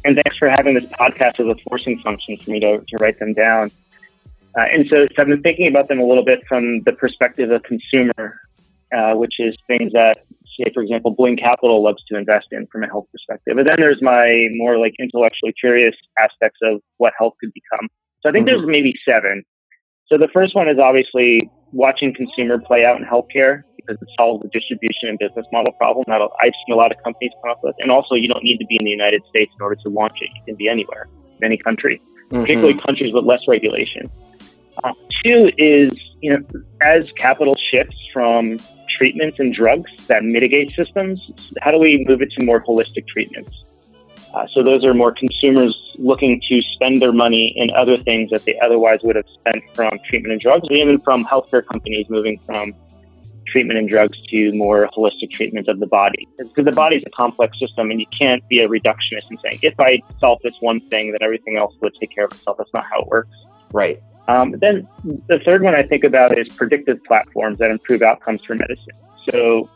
and 0.04 0.20
thanks 0.22 0.36
for 0.36 0.48
having 0.48 0.74
this 0.74 0.84
podcast 0.84 1.40
as 1.40 1.46
a 1.46 1.56
forcing 1.68 1.98
function 2.00 2.36
for 2.36 2.50
me 2.50 2.60
to, 2.60 2.84
to 2.86 2.96
write 2.98 3.18
them 3.18 3.32
down. 3.32 3.70
Uh, 4.56 4.62
and 4.70 4.88
so, 4.88 5.06
so 5.06 5.14
I've 5.22 5.28
been 5.28 5.42
thinking 5.42 5.66
about 5.66 5.88
them 5.88 5.98
a 5.98 6.04
little 6.04 6.24
bit 6.24 6.46
from 6.46 6.82
the 6.82 6.92
perspective 6.92 7.50
of 7.50 7.62
consumer, 7.62 8.40
uh, 8.94 9.14
which 9.14 9.40
is 9.40 9.56
things 9.66 9.92
that 9.92 10.24
say, 10.58 10.70
for 10.72 10.82
example, 10.82 11.12
Bling 11.12 11.36
Capital 11.36 11.82
loves 11.82 12.02
to 12.08 12.16
invest 12.16 12.48
in 12.50 12.66
from 12.70 12.82
a 12.82 12.86
health 12.86 13.06
perspective. 13.12 13.58
And 13.58 13.66
then 13.66 13.76
there's 13.78 14.02
my 14.02 14.48
more 14.52 14.78
like 14.78 14.94
intellectually 14.98 15.52
curious 15.58 15.94
aspects 16.18 16.58
of 16.62 16.80
what 16.98 17.12
health 17.18 17.34
could 17.40 17.52
become. 17.52 17.88
So 18.20 18.28
I 18.28 18.32
think 18.32 18.46
mm-hmm. 18.46 18.58
there's 18.60 18.66
maybe 18.66 18.94
seven. 19.06 19.44
So 20.06 20.18
the 20.18 20.28
first 20.32 20.54
one 20.54 20.68
is 20.68 20.78
obviously 20.78 21.50
watching 21.72 22.14
consumer 22.14 22.58
play 22.58 22.84
out 22.84 23.00
in 23.00 23.06
healthcare 23.06 23.62
because 23.76 24.00
it 24.00 24.08
solves 24.16 24.42
the 24.42 24.48
distribution 24.48 25.08
and 25.08 25.18
business 25.18 25.46
model 25.52 25.72
problem 25.72 26.04
that 26.08 26.20
I've 26.20 26.52
seen 26.66 26.72
a 26.72 26.76
lot 26.76 26.92
of 26.92 27.02
companies 27.02 27.32
come 27.42 27.50
up 27.50 27.60
with. 27.62 27.74
And 27.78 27.90
also, 27.90 28.14
you 28.14 28.28
don't 28.28 28.44
need 28.44 28.58
to 28.58 28.66
be 28.66 28.76
in 28.78 28.84
the 28.84 28.90
United 28.90 29.22
States 29.28 29.50
in 29.58 29.62
order 29.62 29.76
to 29.82 29.88
launch 29.88 30.18
it. 30.20 30.28
You 30.34 30.42
can 30.46 30.56
be 30.56 30.68
anywhere, 30.68 31.08
in 31.38 31.44
any 31.44 31.56
country, 31.56 32.00
mm-hmm. 32.26 32.42
particularly 32.42 32.78
countries 32.86 33.12
with 33.12 33.24
less 33.24 33.48
regulation. 33.48 34.10
Uh, 34.84 34.92
two 35.24 35.50
is, 35.58 35.92
you 36.20 36.32
know, 36.32 36.44
as 36.80 37.10
capital 37.12 37.56
shifts 37.70 37.96
from 38.12 38.58
treatments 38.96 39.38
and 39.38 39.54
drugs 39.54 39.90
that 40.06 40.24
mitigate 40.24 40.74
systems, 40.74 41.20
how 41.60 41.70
do 41.70 41.78
we 41.78 42.04
move 42.08 42.22
it 42.22 42.30
to 42.32 42.42
more 42.42 42.62
holistic 42.62 43.06
treatments? 43.08 43.64
Uh, 44.34 44.46
so 44.52 44.62
those 44.62 44.84
are 44.84 44.94
more 44.94 45.12
consumers 45.12 45.76
looking 45.98 46.40
to 46.48 46.62
spend 46.62 47.02
their 47.02 47.12
money 47.12 47.52
in 47.56 47.70
other 47.70 47.98
things 48.02 48.30
that 48.30 48.44
they 48.44 48.58
otherwise 48.60 49.00
would 49.02 49.16
have 49.16 49.28
spent 49.34 49.62
from 49.74 49.98
treatment 50.08 50.32
and 50.32 50.40
drugs, 50.40 50.66
even 50.70 50.98
from 51.00 51.24
healthcare 51.24 51.64
companies 51.64 52.06
moving 52.08 52.38
from 52.46 52.72
treatment 53.46 53.78
and 53.78 53.88
drugs 53.88 54.18
to 54.22 54.50
more 54.54 54.88
holistic 54.96 55.30
treatments 55.30 55.68
of 55.68 55.78
the 55.80 55.86
body. 55.86 56.26
Because 56.38 56.64
the 56.64 56.72
body 56.72 56.96
is 56.96 57.02
a 57.06 57.10
complex 57.10 57.58
system, 57.58 57.90
and 57.90 58.00
you 58.00 58.06
can't 58.06 58.46
be 58.48 58.60
a 58.60 58.68
reductionist 58.68 59.28
and 59.28 59.38
saying, 59.40 59.58
if 59.60 59.78
I 59.78 60.00
solve 60.18 60.38
this 60.42 60.54
one 60.60 60.80
thing, 60.80 61.12
then 61.12 61.22
everything 61.22 61.58
else 61.58 61.74
would 61.82 61.94
take 61.96 62.14
care 62.14 62.24
of 62.24 62.32
itself. 62.32 62.56
That's 62.56 62.72
not 62.72 62.84
how 62.90 63.02
it 63.02 63.08
works. 63.08 63.36
Right. 63.72 64.02
Um, 64.28 64.52
then 64.60 64.88
the 65.28 65.40
third 65.44 65.62
one 65.62 65.74
I 65.74 65.82
think 65.82 66.04
about 66.04 66.38
is 66.38 66.48
predictive 66.48 67.02
platforms 67.04 67.58
that 67.58 67.70
improve 67.70 68.02
outcomes 68.02 68.44
for 68.44 68.54
medicine. 68.54 68.94
So 69.28 69.68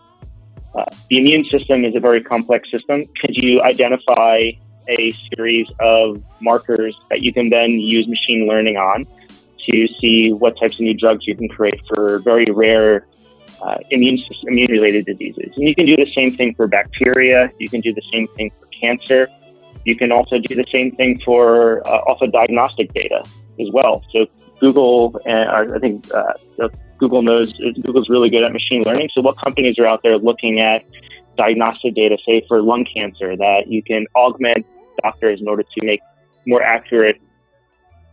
uh, 0.75 0.85
the 1.11 1.19
immune 1.19 1.45
system 1.47 1.85
is 1.85 1.97
a 1.97 2.01
very 2.01 2.23
complex 2.23 2.71
system. 2.71 3.05
Could 3.21 3.37
you 3.37 3.63
identify 3.63 4.51
a 4.89 5.11
series 5.11 5.67
of 5.81 6.23
markers 6.41 6.97
that 7.11 7.23
you 7.23 7.33
can 7.33 7.51
then 7.51 7.71
use 7.71 8.07
machine 8.07 8.47
learning 8.47 8.77
on 8.77 9.05
to 9.65 9.89
see 10.01 10.33
what 10.33 10.57
types 10.59 10.75
of 10.75 10.81
new 10.81 10.95
drugs 10.95 11.27
you 11.27 11.35
can 11.35 11.49
create 11.49 11.81
for 11.89 12.21
very 12.21 12.45
rare 12.45 13.07
uh, 13.63 13.79
immune 13.91 14.19
immune 14.45 14.71
related 14.71 15.07
diseases? 15.07 15.53
And 15.57 15.67
you 15.69 15.75
can 15.75 15.87
do 15.87 15.97
the 15.97 16.11
same 16.15 16.31
thing 16.31 16.55
for 16.55 16.69
bacteria. 16.69 17.51
You 17.59 17.69
can 17.69 17.81
do 17.81 17.93
the 17.93 18.03
same 18.13 18.29
thing 18.29 18.53
for 18.61 18.67
cancer. 18.67 19.29
You 19.85 19.97
can 19.97 20.13
also 20.13 20.39
do 20.39 20.55
the 20.55 20.67
same 20.71 20.95
thing 20.95 21.21
for 21.25 21.87
uh, 21.87 21.99
also 22.07 22.27
diagnostic 22.27 22.93
data 22.93 23.25
as 23.61 23.71
well. 23.73 24.05
So 24.13 24.27
Google 24.61 25.21
and 25.27 25.75
I 25.75 25.79
think 25.79 26.07
uh, 26.13 26.69
Google 26.99 27.23
knows 27.23 27.59
Google's 27.83 28.09
really 28.09 28.31
good 28.31 28.43
at 28.43 28.53
machine 28.53 28.83
learning. 28.83 29.11
So 29.13 29.21
what 29.21 29.37
companies 29.37 29.79
are 29.79 29.87
out 29.87 30.03
there 30.03 30.19
looking 30.19 30.61
at 30.61 30.85
diagnostic 31.37 31.95
data, 31.95 32.17
say 32.27 32.45
for 32.49 32.63
lung 32.63 32.85
cancer, 32.85 33.37
that 33.37 33.65
you 33.69 33.83
can 33.83 34.07
augment 34.15 34.67
doctors 35.03 35.41
in 35.41 35.49
order 35.49 35.63
to 35.63 35.85
make 35.85 36.01
more 36.47 36.63
accurate 36.63 37.21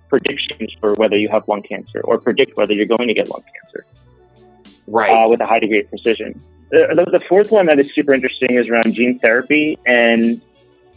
predictions 0.10 0.72
for 0.80 0.94
whether 0.96 1.18
you 1.18 1.30
have 1.30 1.48
lung 1.48 1.64
cancer 1.64 2.02
or 2.04 2.20
predict 2.20 2.58
whether 2.58 2.74
you're 2.74 2.86
going 2.86 3.08
to 3.08 3.14
get 3.14 3.30
lung 3.30 3.44
cancer. 3.62 3.86
Right. 4.86 5.12
Uh, 5.12 5.30
with 5.30 5.40
a 5.40 5.46
high 5.46 5.60
degree 5.60 5.80
of 5.80 5.90
precision. 5.90 6.40
The, 6.70 7.08
the, 7.12 7.22
fourth 7.30 7.52
one 7.52 7.68
that 7.68 7.80
is 7.80 7.88
super 7.94 8.14
interesting 8.14 8.56
is 8.56 8.68
around 8.68 8.94
gene 8.94 9.20
therapy 9.20 9.78
and 9.86 10.42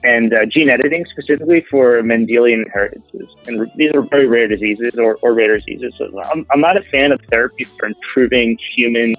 and 0.07 0.33
uh, 0.33 0.47
gene 0.47 0.71
editing 0.71 1.05
specifically 1.07 1.67
for 1.69 2.01
Mendelian 2.01 2.65
inheritances. 2.65 3.29
And 3.49 3.69
these 3.75 3.91
are 3.93 4.03
very 4.03 4.27
rare 4.27 4.47
diseases 4.47 4.99
or, 4.99 5.19
or 5.23 5.35
rare 5.35 5.59
diseases. 5.59 5.95
So 5.99 6.23
I'm, 6.23 6.47
I'm 6.53 6.61
not 6.61 6.77
a 6.77 6.83
fan 6.83 7.13
of 7.13 7.21
therapy 7.33 7.65
for 7.65 7.87
improving 7.87 8.57
human 8.59 9.17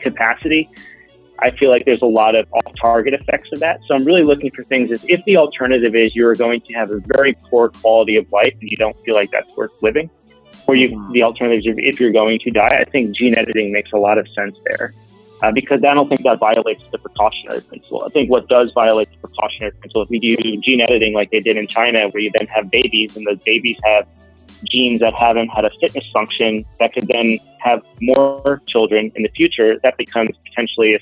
capacity. 0.00 0.70
I 1.40 1.50
feel 1.50 1.68
like 1.68 1.84
there's 1.84 2.02
a 2.02 2.06
lot 2.06 2.34
of 2.34 2.46
off 2.52 2.72
target 2.80 3.12
effects 3.12 3.50
of 3.52 3.60
that. 3.60 3.80
So 3.86 3.94
I'm 3.94 4.04
really 4.04 4.24
looking 4.24 4.50
for 4.50 4.62
things 4.64 4.90
as 4.90 5.04
if 5.08 5.22
the 5.24 5.36
alternative 5.36 5.94
is 5.94 6.16
you're 6.16 6.34
going 6.34 6.62
to 6.62 6.72
have 6.72 6.90
a 6.90 7.00
very 7.04 7.34
poor 7.50 7.68
quality 7.68 8.16
of 8.16 8.30
life 8.32 8.54
and 8.60 8.70
you 8.70 8.76
don't 8.78 8.96
feel 9.04 9.14
like 9.14 9.30
that's 9.30 9.54
worth 9.56 9.72
living, 9.82 10.08
or 10.66 10.74
you, 10.74 10.88
mm-hmm. 10.88 11.12
the 11.12 11.22
alternative 11.22 11.78
is 11.78 11.84
if 11.84 12.00
you're 12.00 12.12
going 12.12 12.38
to 12.40 12.50
die, 12.50 12.78
I 12.80 12.84
think 12.84 13.14
gene 13.16 13.36
editing 13.36 13.72
makes 13.72 13.92
a 13.92 13.98
lot 13.98 14.16
of 14.16 14.26
sense 14.28 14.56
there 14.70 14.94
uh, 15.42 15.52
because 15.52 15.82
I 15.84 15.94
don't 15.94 16.08
think 16.08 16.22
that 16.22 16.38
violates 16.38 16.84
the 16.92 16.98
precautionary 16.98 17.60
principle. 17.62 18.04
I 18.04 18.08
think 18.08 18.30
what 18.30 18.48
does 18.48 18.72
violate 18.72 19.10
the 19.10 19.28
precautionary 19.28 19.72
principle, 19.72 20.02
if 20.02 20.10
we 20.10 20.18
do 20.18 20.36
gene 20.60 20.80
editing 20.80 21.14
like 21.14 21.30
they 21.30 21.40
did 21.40 21.56
in 21.56 21.66
China, 21.66 22.08
where 22.08 22.22
you 22.22 22.30
then 22.38 22.46
have 22.48 22.70
babies 22.70 23.16
and 23.16 23.26
those 23.26 23.38
babies 23.40 23.76
have 23.84 24.06
genes 24.64 25.00
that 25.00 25.14
haven't 25.14 25.48
had 25.48 25.64
a 25.64 25.70
fitness 25.80 26.04
function 26.12 26.64
that 26.78 26.92
could 26.92 27.08
then 27.08 27.38
have 27.58 27.82
more 28.00 28.60
children 28.66 29.10
in 29.14 29.22
the 29.22 29.30
future, 29.30 29.78
that 29.82 29.96
becomes 29.96 30.36
potentially 30.48 30.94
a, 30.94 30.98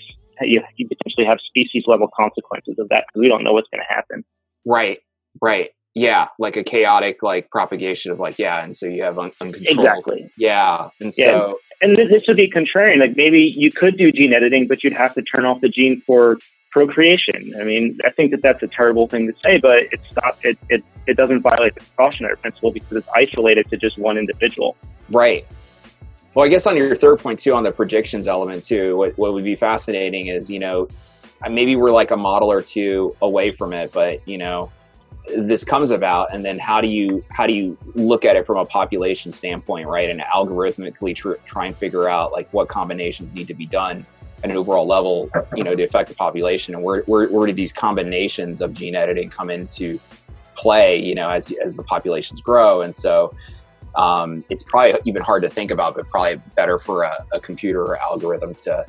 you, 0.46 0.62
you 0.77 0.87
potentially 0.87 1.27
have 1.27 1.38
species 1.40 1.85
level 1.87 2.09
consequences 2.16 2.77
of 2.79 2.88
that 2.88 3.05
because 3.09 3.20
we 3.20 3.29
don't 3.29 3.42
know 3.42 3.53
what's 3.53 3.68
going 3.72 3.83
to 3.87 3.94
happen. 3.94 4.24
Right, 4.64 4.98
right. 5.42 5.70
Yeah, 5.94 6.29
like 6.38 6.57
a 6.57 6.62
chaotic 6.62 7.24
like 7.24 7.51
propagation 7.51 8.12
of 8.12 8.20
like 8.20 8.38
yeah, 8.38 8.62
and 8.62 8.77
so 8.77 8.87
you 8.87 9.03
have 9.03 9.18
un- 9.18 9.33
uncontrolled. 9.40 9.81
Exactly. 9.81 10.31
Yeah, 10.37 10.90
and 11.01 11.12
so 11.12 11.59
and 11.81 11.97
this 11.97 12.27
would 12.27 12.37
be 12.37 12.51
contrarian. 12.51 12.99
Like 12.99 13.17
maybe 13.17 13.41
you 13.57 13.71
could 13.71 13.97
do 13.97 14.11
gene 14.11 14.33
editing, 14.33 14.67
but 14.67 14.83
you'd 14.83 14.93
have 14.93 15.14
to 15.14 15.23
turn 15.23 15.45
off 15.45 15.61
the 15.61 15.69
gene 15.69 16.03
for 16.07 16.38
procreation. 16.71 17.55
I 17.61 17.64
mean, 17.64 17.99
I 18.05 18.11
think 18.11 18.31
that 18.33 18.43
that's 18.43 18.62
a 18.62 18.69
terrible 18.69 19.07
thing 19.09 19.27
to 19.27 19.35
say, 19.43 19.59
but 19.59 19.85
it's 19.93 20.17
not. 20.23 20.38
It 20.43 20.59
it, 20.69 20.85
it 21.07 21.17
doesn't 21.17 21.41
violate 21.41 21.75
the 21.75 21.85
precautionary 21.85 22.37
principle 22.37 22.71
because 22.73 22.97
it's 22.97 23.09
isolated 23.14 23.69
to 23.71 23.77
just 23.77 23.99
one 23.99 24.19
individual. 24.19 24.77
Right. 25.11 25.47
Well, 26.35 26.45
I 26.45 26.49
guess 26.49 26.67
on 26.67 26.77
your 26.77 26.95
third 26.95 27.19
point 27.19 27.38
too, 27.38 27.55
on 27.55 27.62
the 27.62 27.73
predictions 27.73 28.27
element 28.27 28.62
too, 28.62 28.97
what 28.97 29.17
what 29.19 29.33
would 29.33 29.45
be 29.45 29.55
fascinating 29.55 30.27
is 30.27 30.51
you 30.51 30.59
know 30.59 30.88
maybe 31.49 31.77
we're 31.77 31.93
like 31.93 32.11
a 32.11 32.17
model 32.17 32.51
or 32.51 32.61
two 32.61 33.17
away 33.23 33.51
from 33.53 33.73
it, 33.73 33.93
but 33.93 34.27
you 34.29 34.38
know 34.38 34.71
this 35.37 35.64
comes 35.64 35.91
about 35.91 36.33
and 36.33 36.45
then 36.45 36.59
how 36.59 36.81
do 36.81 36.88
you 36.88 37.25
how 37.31 37.47
do 37.47 37.53
you 37.53 37.77
look 37.95 38.25
at 38.25 38.37
it 38.37 38.47
from 38.47 38.57
a 38.57 38.64
population 38.64 39.31
standpoint 39.33 39.88
right? 39.88 40.11
And 40.11 40.21
algorithmically 40.21 41.14
tr- 41.14 41.35
try 41.47 41.67
and 41.67 41.77
figure 41.77 42.09
out 42.09 42.33
like 42.33 42.53
what 42.53 42.69
combinations 42.69 43.35
need 43.35 43.47
to 43.49 43.55
be 43.55 43.67
done 43.67 44.05
at 44.43 44.51
an 44.51 44.57
overall 44.57 44.87
level 44.87 45.31
you 45.57 45.64
know 45.64 45.75
to 45.75 45.83
affect 45.83 46.09
the 46.09 46.14
population 46.14 46.75
and 46.75 46.83
where, 46.83 47.03
where, 47.03 47.29
where 47.29 47.47
do 47.47 47.53
these 47.53 47.73
combinations 47.73 48.61
of 48.61 48.73
gene 48.73 48.95
editing 48.95 49.29
come 49.29 49.51
into 49.51 49.99
play 50.55 51.01
you 51.01 51.14
know 51.14 51.29
as, 51.31 51.53
as 51.62 51.75
the 51.75 51.83
populations 51.83 52.41
grow? 52.41 52.83
And 52.83 52.95
so 52.95 53.35
um, 53.97 54.45
it's 54.49 54.62
probably 54.62 55.01
even 55.07 55.23
hard 55.23 55.43
to 55.43 55.51
think 55.51 55.71
about 55.71 55.97
but 55.97 56.09
probably 56.09 56.41
better 56.55 56.79
for 56.79 57.03
a, 57.03 57.27
a 57.33 57.41
computer 57.41 57.83
or 57.83 57.97
algorithm 57.97 58.55
to 58.55 58.87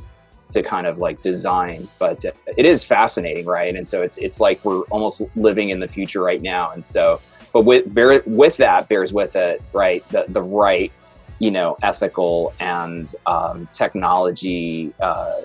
to 0.49 0.63
kind 0.63 0.87
of 0.87 0.97
like 0.97 1.21
design 1.21 1.87
but 1.99 2.25
it 2.57 2.65
is 2.65 2.83
fascinating 2.83 3.45
right? 3.45 3.75
And 3.75 3.87
so 3.87 4.01
it's 4.01 4.17
it's 4.17 4.39
like 4.39 4.63
we're 4.65 4.81
almost 4.89 5.23
living 5.35 5.69
in 5.69 5.79
the 5.79 5.87
future 5.87 6.21
right 6.21 6.41
now. 6.41 6.71
And 6.71 6.85
so 6.85 7.21
but 7.53 7.61
with 7.61 7.91
bear, 7.93 8.21
with 8.25 8.57
that 8.57 8.89
bears 8.89 9.13
with 9.13 9.35
it 9.35 9.61
right? 9.73 10.07
The, 10.09 10.25
the 10.29 10.41
right 10.41 10.91
you 11.39 11.51
know 11.51 11.77
ethical 11.83 12.53
and 12.59 13.13
um, 13.25 13.67
technology 13.71 14.93
uh, 14.99 15.41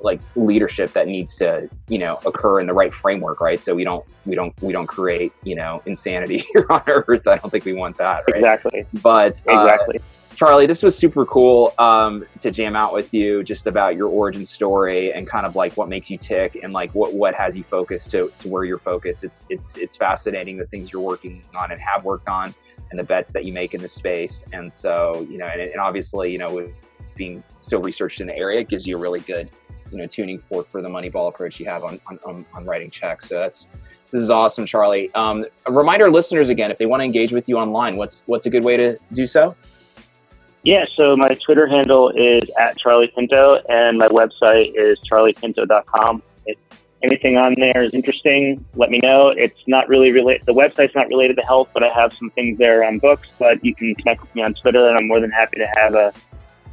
like 0.00 0.20
leadership 0.34 0.92
that 0.92 1.06
needs 1.06 1.36
to 1.36 1.68
you 1.88 1.98
know 1.98 2.20
occur 2.26 2.60
in 2.60 2.66
the 2.66 2.74
right 2.74 2.92
framework 2.92 3.40
right? 3.40 3.60
So 3.60 3.74
we 3.74 3.84
don't 3.84 4.04
we 4.26 4.34
don't 4.34 4.54
we 4.62 4.72
don't 4.72 4.86
create 4.86 5.32
you 5.42 5.54
know 5.54 5.82
insanity 5.86 6.38
here 6.52 6.66
on 6.68 6.82
earth. 6.86 7.26
I 7.26 7.38
don't 7.38 7.50
think 7.50 7.64
we 7.64 7.72
want 7.72 7.96
that 7.96 8.24
right? 8.28 8.36
exactly. 8.36 8.86
But 9.02 9.42
uh, 9.50 9.64
exactly 9.64 10.00
Charlie, 10.44 10.66
this 10.66 10.82
was 10.82 10.98
super 10.98 11.24
cool 11.24 11.72
um, 11.78 12.26
to 12.38 12.50
jam 12.50 12.74
out 12.74 12.92
with 12.92 13.14
you 13.14 13.44
just 13.44 13.68
about 13.68 13.94
your 13.94 14.08
origin 14.08 14.44
story 14.44 15.12
and 15.12 15.24
kind 15.24 15.46
of 15.46 15.54
like 15.54 15.76
what 15.76 15.88
makes 15.88 16.10
you 16.10 16.18
tick 16.18 16.58
and 16.60 16.72
like 16.72 16.92
what, 16.96 17.14
what 17.14 17.32
has 17.32 17.56
you 17.56 17.62
focused 17.62 18.10
to, 18.10 18.28
to 18.40 18.48
where 18.48 18.64
you're 18.64 18.80
focused. 18.80 19.22
It's, 19.22 19.44
it's, 19.50 19.76
it's 19.76 19.96
fascinating 19.96 20.56
the 20.56 20.66
things 20.66 20.92
you're 20.92 21.00
working 21.00 21.44
on 21.54 21.70
and 21.70 21.80
have 21.80 22.02
worked 22.04 22.28
on 22.28 22.52
and 22.90 22.98
the 22.98 23.04
bets 23.04 23.32
that 23.34 23.44
you 23.44 23.52
make 23.52 23.72
in 23.72 23.80
the 23.80 23.86
space. 23.86 24.44
And 24.52 24.72
so, 24.72 25.24
you 25.30 25.38
know, 25.38 25.46
and, 25.46 25.60
and 25.60 25.80
obviously, 25.80 26.32
you 26.32 26.38
know, 26.38 26.68
being 27.14 27.44
so 27.60 27.78
researched 27.78 28.20
in 28.20 28.26
the 28.26 28.36
area, 28.36 28.58
it 28.58 28.68
gives 28.68 28.84
you 28.84 28.96
a 28.96 29.00
really 29.00 29.20
good, 29.20 29.52
you 29.92 29.98
know, 29.98 30.06
tuning 30.06 30.40
fork 30.40 30.68
for 30.68 30.82
the 30.82 30.88
money 30.88 31.08
ball 31.08 31.28
approach 31.28 31.60
you 31.60 31.66
have 31.66 31.84
on, 31.84 32.00
on, 32.26 32.44
on 32.52 32.64
writing 32.64 32.90
checks. 32.90 33.28
So 33.28 33.38
that's, 33.38 33.68
this 34.10 34.20
is 34.20 34.28
awesome, 34.28 34.66
Charlie. 34.66 35.08
Um, 35.14 35.46
a 35.66 35.72
reminder 35.72 36.10
listeners 36.10 36.48
again, 36.48 36.72
if 36.72 36.78
they 36.78 36.86
want 36.86 36.98
to 36.98 37.04
engage 37.04 37.32
with 37.32 37.48
you 37.48 37.58
online, 37.58 37.94
what's, 37.94 38.24
what's 38.26 38.46
a 38.46 38.50
good 38.50 38.64
way 38.64 38.76
to 38.76 38.98
do 39.12 39.24
so? 39.24 39.54
Yeah, 40.64 40.84
so 40.96 41.16
my 41.16 41.28
Twitter 41.44 41.66
handle 41.66 42.10
is 42.10 42.48
at 42.58 42.78
Charlie 42.78 43.12
Pinto, 43.16 43.60
and 43.68 43.98
my 43.98 44.06
website 44.08 44.72
is 44.76 44.98
charliepinto.com. 45.00 46.22
If 46.46 46.56
anything 47.02 47.36
on 47.36 47.56
there 47.56 47.82
is 47.82 47.92
interesting, 47.94 48.64
let 48.76 48.88
me 48.88 49.00
know. 49.02 49.30
It's 49.30 49.64
not 49.66 49.88
really 49.88 50.12
related. 50.12 50.46
The 50.46 50.54
website's 50.54 50.94
not 50.94 51.08
related 51.08 51.36
to 51.36 51.42
health, 51.42 51.70
but 51.74 51.82
I 51.82 51.88
have 51.92 52.12
some 52.12 52.30
things 52.30 52.58
there 52.58 52.84
on 52.84 53.00
books. 53.00 53.28
But 53.40 53.64
you 53.64 53.74
can 53.74 53.94
connect 53.96 54.20
with 54.20 54.32
me 54.36 54.42
on 54.42 54.54
Twitter, 54.54 54.86
and 54.86 54.96
I'm 54.96 55.08
more 55.08 55.20
than 55.20 55.32
happy 55.32 55.58
to 55.58 55.66
have 55.80 55.94
a, 55.94 56.12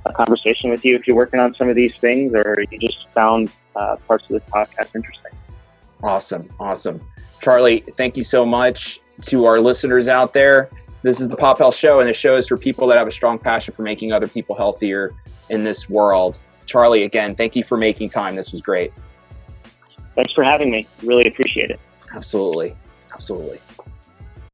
a 0.06 0.14
conversation 0.14 0.70
with 0.70 0.86
you 0.86 0.96
if 0.96 1.08
you're 1.08 1.16
working 1.16 1.40
on 1.40 1.56
some 1.56 1.68
of 1.68 1.76
these 1.76 1.96
things, 1.98 2.34
or 2.36 2.64
you 2.70 2.78
just 2.78 3.10
found 3.10 3.52
uh, 3.76 3.96
parts 4.08 4.26
of 4.26 4.30
this 4.30 4.44
podcast 4.52 4.96
interesting. 4.96 5.32
Awesome, 6.04 6.48
awesome, 6.60 7.02
Charlie. 7.42 7.84
Thank 7.94 8.18
you 8.18 8.24
so 8.24 8.46
much 8.46 9.02
to 9.22 9.46
our 9.46 9.60
listeners 9.60 10.08
out 10.08 10.34
there. 10.34 10.70
This 11.02 11.22
is 11.22 11.30
the 11.30 11.38
Pop 11.38 11.60
Health 11.60 11.76
Show, 11.76 12.00
and 12.00 12.10
the 12.10 12.14
show 12.14 12.36
is 12.36 12.48
for 12.48 12.58
people 12.58 12.88
that 12.88 12.98
have 12.98 13.08
a 13.08 13.12
strong 13.12 13.40
passion 13.40 13.74
for 13.74 13.84
making 13.84 14.12
other 14.12 14.28
people 14.28 14.56
healthier 14.56 15.16
in 15.50 15.64
this 15.64 15.90
world. 15.90 16.42
Charlie, 16.66 17.04
again, 17.04 17.36
thank 17.36 17.56
you 17.56 17.64
for 17.64 17.78
making 17.78 18.10
time. 18.10 18.36
This 18.36 18.52
was 18.52 18.62
great. 18.62 18.92
Thanks 20.16 20.34
for 20.34 20.44
having 20.44 20.70
me. 20.70 20.88
Really 21.02 21.28
appreciate 21.28 21.72
it. 21.72 21.80
Absolutely. 22.14 22.76
Absolutely. 23.14 23.60